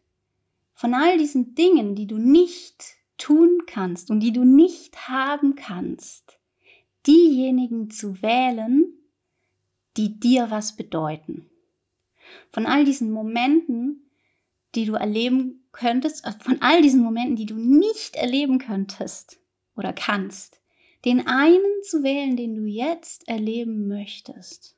von 0.75 0.95
all 0.95 1.19
diesen 1.19 1.55
Dingen, 1.55 1.95
die 1.95 2.07
du 2.07 2.17
nicht 2.17 2.97
tun 3.19 3.63
kannst 3.67 4.11
und 4.11 4.21
die 4.21 4.33
du 4.33 4.45
nicht 4.45 5.09
haben 5.09 5.55
kannst, 5.55 6.39
diejenigen 7.07 7.91
zu 7.91 8.23
wählen, 8.23 8.95
die 9.97 10.19
dir 10.19 10.51
was 10.51 10.77
bedeuten. 10.77 11.51
Von 12.53 12.67
all 12.67 12.85
diesen 12.85 13.11
Momenten, 13.11 14.10
die 14.75 14.85
du 14.85 14.95
erleben 14.95 15.65
könntest, 15.73 16.25
äh, 16.25 16.33
von 16.41 16.61
all 16.61 16.83
diesen 16.83 17.03
Momenten, 17.03 17.37
die 17.37 17.47
du 17.47 17.57
nicht 17.57 18.17
erleben 18.17 18.59
könntest 18.59 19.39
oder 19.77 19.93
kannst, 19.93 20.61
den 21.05 21.27
einen 21.27 21.83
zu 21.83 22.03
wählen, 22.03 22.37
den 22.37 22.55
du 22.55 22.65
jetzt 22.65 23.29
erleben 23.29 23.89
möchtest. 23.89 24.77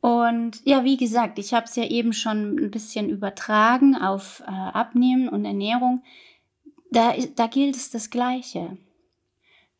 Und 0.00 0.64
ja, 0.64 0.84
wie 0.84 0.96
gesagt, 0.96 1.38
ich 1.38 1.54
habe 1.54 1.66
es 1.66 1.74
ja 1.74 1.84
eben 1.84 2.12
schon 2.12 2.56
ein 2.56 2.70
bisschen 2.70 3.10
übertragen 3.10 3.96
auf 3.96 4.40
äh, 4.46 4.50
Abnehmen 4.50 5.28
und 5.28 5.44
Ernährung. 5.44 6.02
Da, 6.90 7.14
da 7.34 7.46
gilt 7.48 7.76
es 7.76 7.90
das 7.90 8.10
Gleiche. 8.10 8.78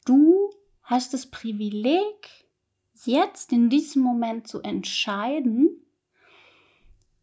Du 0.05 0.51
hast 0.83 1.15
das 1.15 1.27
Privileg, 1.27 2.47
jetzt 3.05 3.53
in 3.53 3.69
diesem 3.69 4.03
Moment 4.03 4.49
zu 4.49 4.61
entscheiden, 4.61 5.69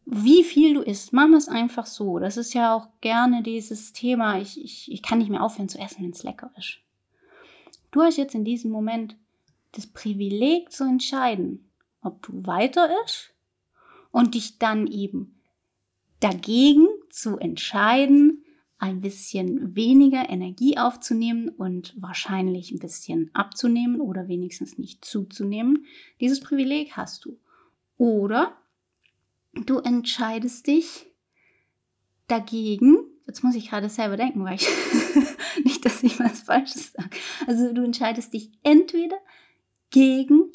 wie 0.06 0.44
viel 0.44 0.74
du 0.74 0.82
isst. 0.82 1.12
Wir 1.12 1.36
es 1.36 1.48
einfach 1.48 1.84
so. 1.84 2.18
Das 2.20 2.36
ist 2.36 2.54
ja 2.54 2.74
auch 2.74 2.88
gerne 3.00 3.42
dieses 3.42 3.92
Thema, 3.92 4.38
ich, 4.38 4.62
ich, 4.62 4.90
ich 4.90 5.02
kann 5.02 5.18
nicht 5.18 5.30
mehr 5.30 5.42
aufhören 5.42 5.68
zu 5.68 5.78
essen, 5.78 6.04
wenn 6.04 6.12
es 6.12 6.22
lecker 6.22 6.50
ist. 6.56 6.78
Du 7.90 8.02
hast 8.02 8.16
jetzt 8.16 8.34
in 8.34 8.44
diesem 8.44 8.70
Moment 8.70 9.16
das 9.72 9.88
Privileg 9.88 10.70
zu 10.70 10.84
entscheiden, 10.84 11.68
ob 12.00 12.22
du 12.22 12.46
weiter 12.46 12.88
isst 13.04 13.34
und 14.12 14.34
dich 14.34 14.58
dann 14.58 14.86
eben 14.86 15.40
dagegen 16.20 16.86
zu 17.10 17.36
entscheiden, 17.38 18.44
ein 18.78 19.00
bisschen 19.00 19.74
weniger 19.74 20.28
Energie 20.28 20.78
aufzunehmen 20.78 21.48
und 21.48 21.94
wahrscheinlich 22.00 22.70
ein 22.70 22.78
bisschen 22.78 23.30
abzunehmen 23.32 24.00
oder 24.00 24.28
wenigstens 24.28 24.78
nicht 24.78 25.04
zuzunehmen. 25.04 25.86
Dieses 26.20 26.40
Privileg 26.40 26.96
hast 26.96 27.24
du. 27.24 27.38
Oder 27.96 28.56
du 29.64 29.78
entscheidest 29.78 30.66
dich 30.66 31.06
dagegen, 32.28 32.98
jetzt 33.26 33.42
muss 33.42 33.54
ich 33.54 33.70
gerade 33.70 33.88
selber 33.88 34.16
denken, 34.16 34.44
weil 34.44 34.56
ich 34.56 34.68
nicht, 35.64 35.84
dass 35.84 36.02
ich 36.02 36.18
was 36.20 36.40
Falsches 36.40 36.92
sage. 36.92 37.10
Also 37.46 37.72
du 37.72 37.82
entscheidest 37.82 38.32
dich 38.32 38.50
entweder 38.62 39.16
gegen, 39.90 40.50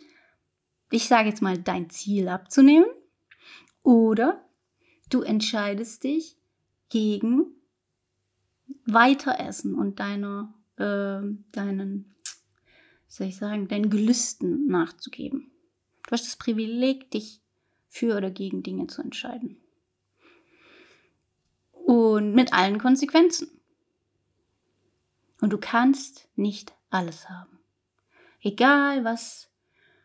ich 0.91 1.07
sage 1.07 1.29
jetzt 1.29 1.41
mal, 1.41 1.57
dein 1.57 1.89
Ziel 1.89 2.27
abzunehmen, 2.27 2.85
oder 3.83 4.45
du 5.09 5.21
entscheidest 5.21 6.03
dich 6.03 6.37
gegen 6.89 7.47
weiter 8.85 9.39
essen 9.39 9.75
und 9.75 9.99
deiner, 9.99 10.53
äh, 10.77 11.21
deinen, 11.51 12.13
soll 13.07 13.27
ich 13.27 13.37
sagen, 13.37 13.67
deinen 13.67 13.89
Gelüsten 13.89 14.67
nachzugeben. 14.67 15.51
Du 16.03 16.11
hast 16.11 16.25
das 16.25 16.35
Privileg, 16.35 17.09
dich 17.11 17.41
für 17.91 18.15
oder 18.15 18.31
gegen 18.31 18.63
Dinge 18.63 18.87
zu 18.87 19.01
entscheiden. 19.01 19.57
Und 21.73 22.33
mit 22.33 22.53
allen 22.53 22.79
Konsequenzen. 22.79 23.51
Und 25.41 25.51
du 25.51 25.57
kannst 25.57 26.29
nicht 26.37 26.73
alles 26.89 27.29
haben. 27.29 27.59
Egal, 28.39 29.03
was 29.03 29.49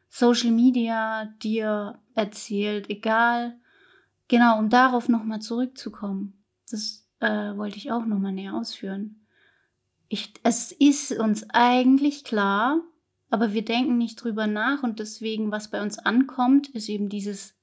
Social 0.09 0.51
Media 0.51 1.27
dir 1.43 2.01
erzählt, 2.15 2.91
egal, 2.91 3.57
genau, 4.27 4.59
um 4.59 4.69
darauf 4.69 5.09
nochmal 5.09 5.41
zurückzukommen. 5.41 6.43
Das 6.69 7.07
äh, 7.21 7.57
wollte 7.57 7.77
ich 7.77 7.93
auch 7.93 8.05
nochmal 8.05 8.33
näher 8.33 8.55
ausführen. 8.55 9.27
Ich, 10.09 10.35
es 10.43 10.73
ist 10.73 11.13
uns 11.13 11.49
eigentlich 11.51 12.25
klar, 12.25 12.81
aber 13.31 13.53
wir 13.53 13.65
denken 13.65 13.97
nicht 13.97 14.17
drüber 14.17 14.49
nach 14.49 14.83
und 14.83 14.99
deswegen, 14.99 15.53
was 15.53 15.71
bei 15.71 15.83
uns 15.83 15.99
ankommt, 15.99 16.69
ist 16.69 16.89
eben 16.89 17.09
dieses, 17.09 17.56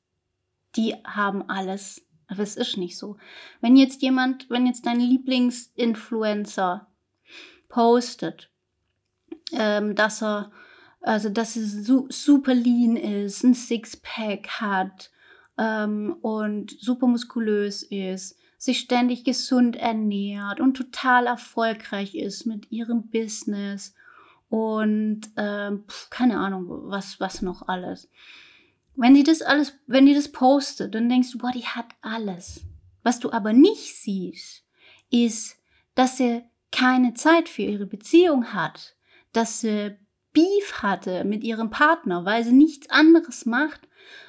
die 0.76 0.96
haben 1.06 1.50
alles. 1.50 2.02
Aber 2.28 2.44
es 2.44 2.56
ist 2.56 2.78
nicht 2.78 2.98
so. 2.98 3.18
Wenn 3.62 3.76
jetzt 3.76 4.02
jemand, 4.02 4.50
wenn 4.50 4.66
jetzt 4.66 4.86
dein 4.86 5.00
Lieblingsinfluencer 5.00 6.88
postet, 7.70 8.50
ähm, 9.52 9.96
dass 9.96 10.24
er, 10.24 10.52
also 11.02 11.30
dass 11.30 11.56
er 11.56 11.64
su 11.64 12.08
super 12.10 12.54
lean 12.54 12.96
ist, 12.96 13.44
ein 13.44 13.54
Sixpack 13.54 14.48
hat 14.62 15.12
ähm, 15.58 16.16
und 16.22 16.72
super 16.80 17.08
muskulös 17.08 17.84
ist, 17.84 18.38
sich 18.58 18.80
ständig 18.80 19.26
gesund 19.26 19.76
ernährt 19.76 20.62
und 20.62 20.76
total 20.76 21.28
erfolgreich 21.28 22.16
ist 22.16 22.46
mit 22.46 22.72
ihrem 22.72 23.10
Business 23.10 23.94
und 24.48 25.22
ähm, 25.36 25.84
keine 26.10 26.40
Ahnung, 26.40 26.68
was, 26.68 27.20
was 27.20 27.42
noch 27.42 27.68
alles. 27.68 28.10
Wenn 28.96 29.16
die 29.16 29.24
das 29.24 29.42
alles, 29.42 29.74
wenn 29.88 30.06
die 30.06 30.14
das 30.14 30.32
postet, 30.32 30.94
dann 30.94 31.10
denkst 31.10 31.32
du, 31.32 31.38
boah, 31.38 31.52
die 31.52 31.66
hat 31.66 31.88
alles. 32.02 32.62
Was 33.02 33.20
du 33.20 33.32
aber 33.32 33.54
nicht 33.54 33.96
siehst, 33.96 34.64
ist, 35.10 35.58
dass 35.96 36.18
sie 36.18 36.44
keine 36.72 37.14
Zeit 37.14 37.50
für 37.50 37.64
ihre 37.64 37.86
Beziehung 37.86 38.54
hat, 38.54 38.96
dass 39.32 39.62
sie 39.62 39.96
Beef 40.34 40.82
hatte 40.82 41.24
mit 41.24 41.44
ihrem 41.44 41.70
Partner, 41.70 42.26
weil 42.26 42.44
sie 42.44 42.54
nichts 42.54 42.90
anderes 42.90 43.46
macht, 43.46 43.82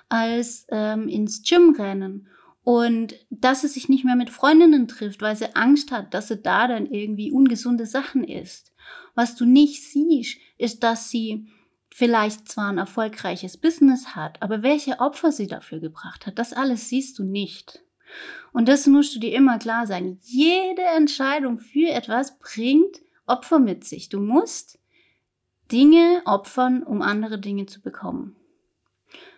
als 0.08 0.66
ähm, 0.70 1.08
ins 1.08 1.42
Gym 1.42 1.74
rennen 1.78 2.28
und 2.62 3.14
dass 3.30 3.62
sie 3.62 3.68
sich 3.68 3.88
nicht 3.88 4.04
mehr 4.04 4.16
mit 4.16 4.30
Freundinnen 4.30 4.88
trifft, 4.88 5.22
weil 5.22 5.36
sie 5.36 5.54
Angst 5.54 5.90
hat, 5.92 6.14
dass 6.14 6.28
sie 6.28 6.40
da 6.40 6.66
dann 6.68 6.86
irgendwie 6.86 7.30
ungesunde 7.30 7.86
Sachen 7.86 8.24
isst. 8.24 8.72
Was 9.14 9.36
du 9.36 9.44
nicht 9.44 9.82
siehst, 9.82 10.38
ist, 10.58 10.82
dass 10.82 11.10
sie 11.10 11.48
vielleicht 11.96 12.48
zwar 12.48 12.70
ein 12.70 12.78
erfolgreiches 12.78 13.56
Business 13.56 14.16
hat, 14.16 14.42
aber 14.42 14.64
welche 14.64 14.98
Opfer 14.98 15.30
sie 15.30 15.46
dafür 15.46 15.78
gebracht 15.78 16.26
hat, 16.26 16.40
das 16.40 16.52
alles 16.52 16.88
siehst 16.88 17.20
du 17.20 17.22
nicht. 17.22 17.84
Und 18.52 18.66
das 18.66 18.88
musst 18.88 19.14
du 19.14 19.20
dir 19.20 19.32
immer 19.32 19.60
klar 19.60 19.86
sein. 19.86 20.18
Jede 20.22 20.82
Entscheidung 20.82 21.58
für 21.58 21.88
etwas 21.90 22.40
bringt 22.40 23.00
Opfer 23.26 23.60
mit 23.60 23.84
sich. 23.84 24.08
Du 24.08 24.18
musst 24.18 24.80
Dinge 25.70 26.22
opfern, 26.24 26.82
um 26.82 27.00
andere 27.00 27.38
Dinge 27.38 27.66
zu 27.66 27.80
bekommen. 27.80 28.34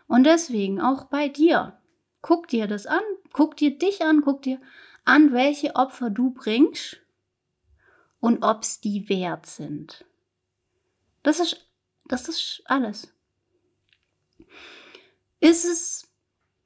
Und 0.07 0.25
deswegen 0.25 0.81
auch 0.81 1.05
bei 1.05 1.29
dir. 1.29 1.79
Guck 2.23 2.49
dir 2.49 2.67
das 2.67 2.87
an, 2.87 3.03
guck 3.35 3.59
dir 3.59 3.77
dich 3.77 4.03
an, 4.03 4.23
guck 4.23 4.41
dir 4.41 4.63
an, 5.05 5.35
welche 5.35 5.77
Opfer 5.77 6.09
du 6.09 6.31
bringst, 6.31 7.03
und 8.19 8.43
ob 8.43 8.63
es 8.63 8.81
die 8.81 9.11
wert 9.11 9.45
sind. 9.45 10.07
Das 11.23 11.39
ist, 11.39 11.66
das 12.09 12.29
ist 12.29 12.63
alles. 12.67 13.13
Ist 15.41 15.65
es, 15.65 16.13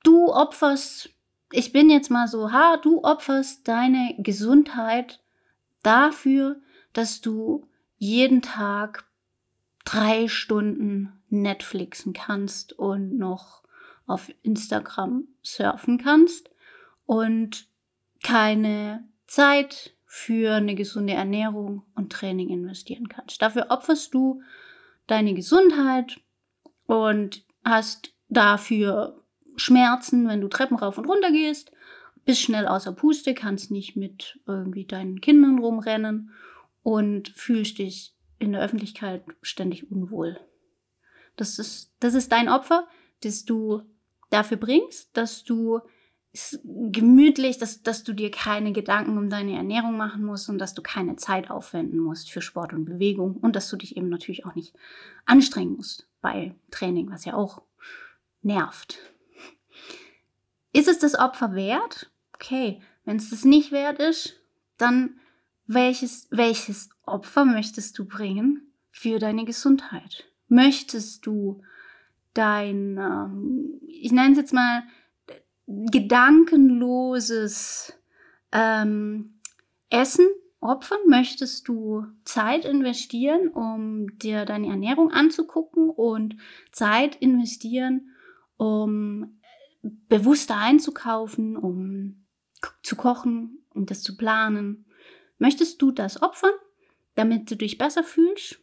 du 0.02 0.32
opferst, 0.32 1.10
ich 1.52 1.72
bin 1.72 1.90
jetzt 1.90 2.10
mal 2.10 2.28
so 2.28 2.52
hart, 2.52 2.84
du 2.84 3.02
opferst 3.02 3.66
deine 3.66 4.14
Gesundheit 4.18 5.20
dafür, 5.82 6.60
dass 6.92 7.20
du 7.20 7.66
jeden 7.98 8.42
Tag 8.42 9.04
drei 9.84 10.28
Stunden 10.28 11.12
Netflixen 11.28 12.12
kannst 12.12 12.72
und 12.72 13.16
noch 13.18 13.62
auf 14.06 14.30
Instagram 14.42 15.28
surfen 15.42 15.98
kannst 15.98 16.50
und 17.06 17.66
keine 18.22 19.04
Zeit 19.26 19.94
für 20.04 20.54
eine 20.54 20.74
gesunde 20.74 21.12
Ernährung 21.12 21.82
und 21.94 22.12
Training 22.12 22.48
investieren 22.48 23.08
kannst. 23.08 23.40
Dafür 23.40 23.66
opferst 23.70 24.12
du 24.12 24.42
deine 25.10 25.34
Gesundheit 25.34 26.20
und 26.86 27.44
hast 27.64 28.14
dafür 28.28 29.24
Schmerzen, 29.56 30.28
wenn 30.28 30.40
du 30.40 30.48
Treppen 30.48 30.76
rauf 30.76 30.98
und 30.98 31.06
runter 31.06 31.30
gehst, 31.30 31.72
bist 32.24 32.40
schnell 32.40 32.66
außer 32.66 32.92
Puste, 32.92 33.34
kannst 33.34 33.70
nicht 33.70 33.96
mit 33.96 34.38
irgendwie 34.46 34.84
deinen 34.84 35.20
Kindern 35.20 35.58
rumrennen 35.58 36.30
und 36.82 37.28
fühlst 37.30 37.78
dich 37.78 38.14
in 38.38 38.52
der 38.52 38.62
Öffentlichkeit 38.62 39.24
ständig 39.42 39.90
unwohl. 39.90 40.38
Das 41.36 41.58
ist, 41.58 41.92
das 42.00 42.14
ist 42.14 42.32
dein 42.32 42.48
Opfer, 42.48 42.86
das 43.22 43.44
du 43.44 43.82
dafür 44.30 44.56
bringst, 44.56 45.16
dass 45.16 45.44
du 45.44 45.80
gemütlich, 46.62 47.58
dass, 47.58 47.82
dass 47.82 48.04
du 48.04 48.12
dir 48.12 48.30
keine 48.30 48.72
Gedanken 48.72 49.18
um 49.18 49.30
deine 49.30 49.56
Ernährung 49.56 49.96
machen 49.96 50.24
musst 50.24 50.48
und 50.48 50.58
dass 50.58 50.74
du 50.74 50.82
keine 50.82 51.16
Zeit 51.16 51.50
aufwenden 51.50 51.98
musst 51.98 52.30
für 52.30 52.40
Sport 52.40 52.72
und 52.72 52.84
Bewegung 52.84 53.36
und 53.36 53.56
dass 53.56 53.68
du 53.68 53.76
dich 53.76 53.96
eben 53.96 54.08
natürlich 54.08 54.46
auch 54.46 54.54
nicht 54.54 54.74
anstrengen 55.26 55.76
musst 55.76 56.06
bei 56.20 56.54
Training, 56.70 57.10
was 57.10 57.24
ja 57.24 57.34
auch 57.34 57.62
nervt. 58.42 58.98
Ist 60.72 60.88
es 60.88 61.00
das 61.00 61.18
Opfer 61.18 61.54
wert? 61.54 62.10
Okay, 62.34 62.80
wenn 63.04 63.16
es 63.16 63.30
das 63.30 63.44
nicht 63.44 63.72
wert 63.72 63.98
ist, 63.98 64.40
dann 64.78 65.18
welches, 65.66 66.28
welches 66.30 66.90
Opfer 67.04 67.44
möchtest 67.44 67.98
du 67.98 68.04
bringen 68.04 68.72
für 68.90 69.18
deine 69.18 69.44
Gesundheit? 69.44 70.28
Möchtest 70.48 71.26
du 71.26 71.62
dein, 72.34 72.98
ähm, 72.98 73.80
ich 73.88 74.12
nenne 74.12 74.32
es 74.32 74.38
jetzt 74.38 74.52
mal, 74.52 74.84
gedankenloses 75.70 77.92
ähm, 78.52 79.40
Essen 79.88 80.26
opfern? 80.60 80.98
Möchtest 81.06 81.68
du 81.68 82.06
Zeit 82.24 82.64
investieren, 82.64 83.46
um 83.48 84.18
dir 84.18 84.44
deine 84.44 84.66
Ernährung 84.68 85.12
anzugucken 85.12 85.90
und 85.90 86.36
Zeit 86.72 87.14
investieren, 87.16 88.10
um 88.56 89.40
bewusster 89.82 90.56
einzukaufen, 90.56 91.56
um 91.56 92.26
zu 92.82 92.96
kochen, 92.96 93.64
um 93.74 93.86
das 93.86 94.02
zu 94.02 94.16
planen? 94.16 94.86
Möchtest 95.38 95.80
du 95.80 95.92
das 95.92 96.20
opfern, 96.20 96.52
damit 97.14 97.50
du 97.50 97.56
dich 97.56 97.78
besser 97.78 98.04
fühlst? 98.04 98.60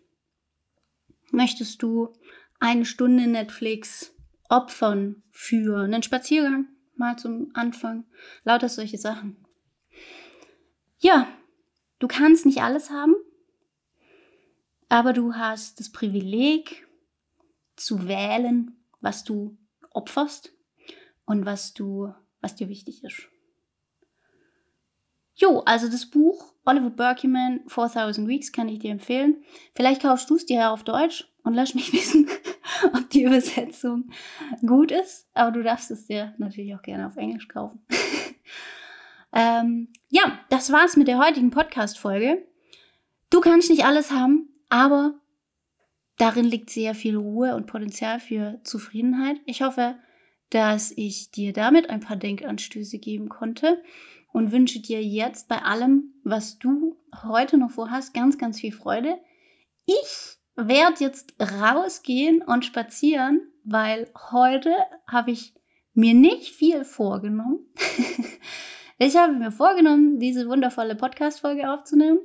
Möchtest 1.32 1.82
du 1.82 2.14
eine 2.60 2.86
Stunde 2.86 3.26
Netflix 3.28 4.14
opfern 4.50 5.24
für 5.32 5.80
einen 5.80 6.04
Spaziergang 6.04 6.68
mal 7.00 7.18
zum 7.18 7.52
Anfang? 7.54 8.06
Lauter 8.44 8.70
solche 8.70 8.98
Sachen. 8.98 9.38
Ja, 11.00 11.28
du 12.00 12.08
kannst 12.08 12.46
nicht 12.46 12.62
alles 12.62 12.90
haben, 12.90 13.16
aber 14.90 15.14
du 15.14 15.36
hast 15.36 15.80
das 15.80 15.92
Privileg 15.92 16.88
zu 17.76 18.08
wählen, 18.08 18.76
was 19.02 19.24
du 19.24 19.58
opferst 19.92 20.54
und 21.26 21.46
was 21.46 21.74
du, 21.74 22.14
was 22.42 22.56
dir 22.56 22.70
wichtig 22.70 23.04
ist. 23.04 23.30
Jo, 25.36 25.60
also 25.66 25.88
das 25.88 26.08
Buch 26.08 26.54
Oliver 26.66 26.90
Berkman 26.90 27.62
4000 27.68 28.28
Weeks 28.28 28.52
kann 28.52 28.68
ich 28.68 28.80
dir 28.80 28.92
empfehlen. 28.92 29.44
Vielleicht 29.76 30.02
kaufst 30.02 30.30
du 30.30 30.36
es 30.36 30.46
dir 30.46 30.72
auf 30.72 30.84
Deutsch 30.84 31.32
und 31.48 31.54
lass 31.54 31.74
mich 31.74 31.94
wissen, 31.94 32.30
ob 32.94 33.10
die 33.10 33.24
Übersetzung 33.24 34.10
gut 34.66 34.92
ist. 34.92 35.30
Aber 35.34 35.52
du 35.52 35.64
darfst 35.64 35.90
es 35.92 36.06
dir 36.06 36.36
natürlich 36.38 36.76
auch 36.76 36.82
gerne 36.82 37.08
auf 37.08 37.16
Englisch 37.16 37.48
kaufen. 37.48 37.80
ähm, 39.34 39.88
ja, 40.10 40.40
das 40.50 40.72
war's 40.72 40.98
mit 40.98 41.08
der 41.08 41.20
heutigen 41.20 41.50
Podcast-Folge. 41.50 42.46
Du 43.30 43.40
kannst 43.40 43.70
nicht 43.70 43.86
alles 43.86 44.12
haben, 44.12 44.50
aber 44.70 45.16
darin 46.18 46.46
liegt 46.46 46.70
sehr 46.70 46.94
viel 46.94 47.16
Ruhe 47.16 47.56
und 47.56 47.66
Potenzial 47.66 48.20
für 48.20 48.60
Zufriedenheit. 48.64 49.38
Ich 49.46 49.62
hoffe, 49.62 49.96
dass 50.50 50.92
ich 50.92 51.32
dir 51.32 51.54
damit 51.54 51.90
ein 51.90 52.02
paar 52.02 52.18
Denkanstöße 52.18 53.00
geben 53.00 53.30
konnte 53.30 53.82
und 54.34 54.52
wünsche 54.52 54.82
dir 54.82 55.02
jetzt 55.02 55.48
bei 55.48 55.62
allem, 55.62 56.14
was 56.24 56.60
du 56.60 56.98
heute 57.24 57.58
noch 57.58 57.72
vorhast, 57.72 58.14
ganz, 58.14 58.38
ganz 58.38 58.60
viel 58.60 58.74
Freude. 58.74 59.18
Ich 59.86 60.37
werde 60.58 61.04
jetzt 61.04 61.36
rausgehen 61.40 62.42
und 62.42 62.66
spazieren, 62.66 63.42
weil 63.64 64.10
heute 64.32 64.74
habe 65.08 65.32
ich 65.32 65.54
mir 65.94 66.14
nicht 66.14 66.54
viel 66.54 66.84
vorgenommen. 66.84 67.60
ich 68.98 69.16
habe 69.16 69.34
mir 69.34 69.52
vorgenommen, 69.52 70.20
diese 70.20 70.50
wundervolle 70.50 70.96
Podcast-Folge 70.96 71.72
aufzunehmen. 71.72 72.20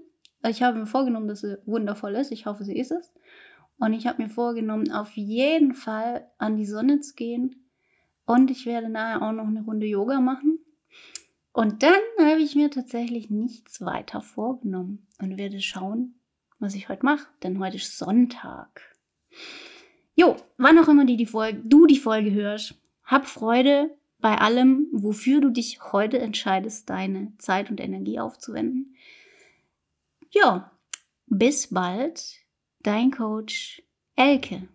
Ich 0.49 0.62
habe 0.62 0.79
mir 0.79 0.87
vorgenommen, 0.87 1.29
dass 1.29 1.42
sie 1.42 1.59
wundervoll 1.66 2.14
ist. 2.14 2.33
Ich 2.33 2.47
hoffe, 2.47 2.64
sie 2.64 2.77
ist 2.77 2.90
es. 2.90 3.12
Und 3.79 3.92
ich 3.92 4.07
habe 4.07 4.23
mir 4.23 4.29
vorgenommen, 4.29 4.90
auf 4.90 5.12
jeden 5.12 5.75
Fall 5.75 6.29
an 6.38 6.57
die 6.57 6.66
Sonne 6.66 7.01
zu 7.01 7.14
gehen. 7.14 7.68
Und 8.25 8.51
ich 8.51 8.66
werde 8.66 8.88
nachher 8.88 9.23
auch 9.23 9.33
noch 9.33 9.47
eine 9.47 9.62
Runde 9.62 9.87
Yoga 9.87 10.21
machen. 10.21 10.59
Und 11.53 11.83
dann 11.83 12.01
habe 12.18 12.40
ich 12.40 12.57
mir 12.57 12.71
tatsächlich 12.71 13.29
nichts 13.29 13.85
weiter 13.85 14.21
vorgenommen 14.21 15.07
und 15.21 15.37
werde 15.37 15.61
schauen, 15.61 16.14
was 16.62 16.75
ich 16.75 16.88
heute 16.88 17.05
mache, 17.05 17.27
denn 17.42 17.59
heute 17.59 17.77
ist 17.77 17.98
Sonntag. 17.98 18.81
Jo, 20.14 20.37
wann 20.57 20.79
auch 20.79 20.88
immer 20.88 21.05
die, 21.05 21.16
die 21.16 21.27
Folge, 21.27 21.61
du 21.64 21.87
die 21.87 21.98
Folge 21.98 22.33
hörst, 22.33 22.75
hab 23.05 23.27
Freude 23.27 23.90
bei 24.20 24.38
allem, 24.38 24.87
wofür 24.92 25.40
du 25.40 25.51
dich 25.51 25.92
heute 25.92 26.18
entscheidest, 26.18 26.88
deine 26.88 27.33
Zeit 27.38 27.70
und 27.70 27.81
Energie 27.81 28.20
aufzuwenden. 28.20 28.96
Ja, 30.31 30.70
bis 31.27 31.68
bald, 31.68 32.38
dein 32.83 33.11
Coach 33.11 33.83
Elke. 34.14 34.68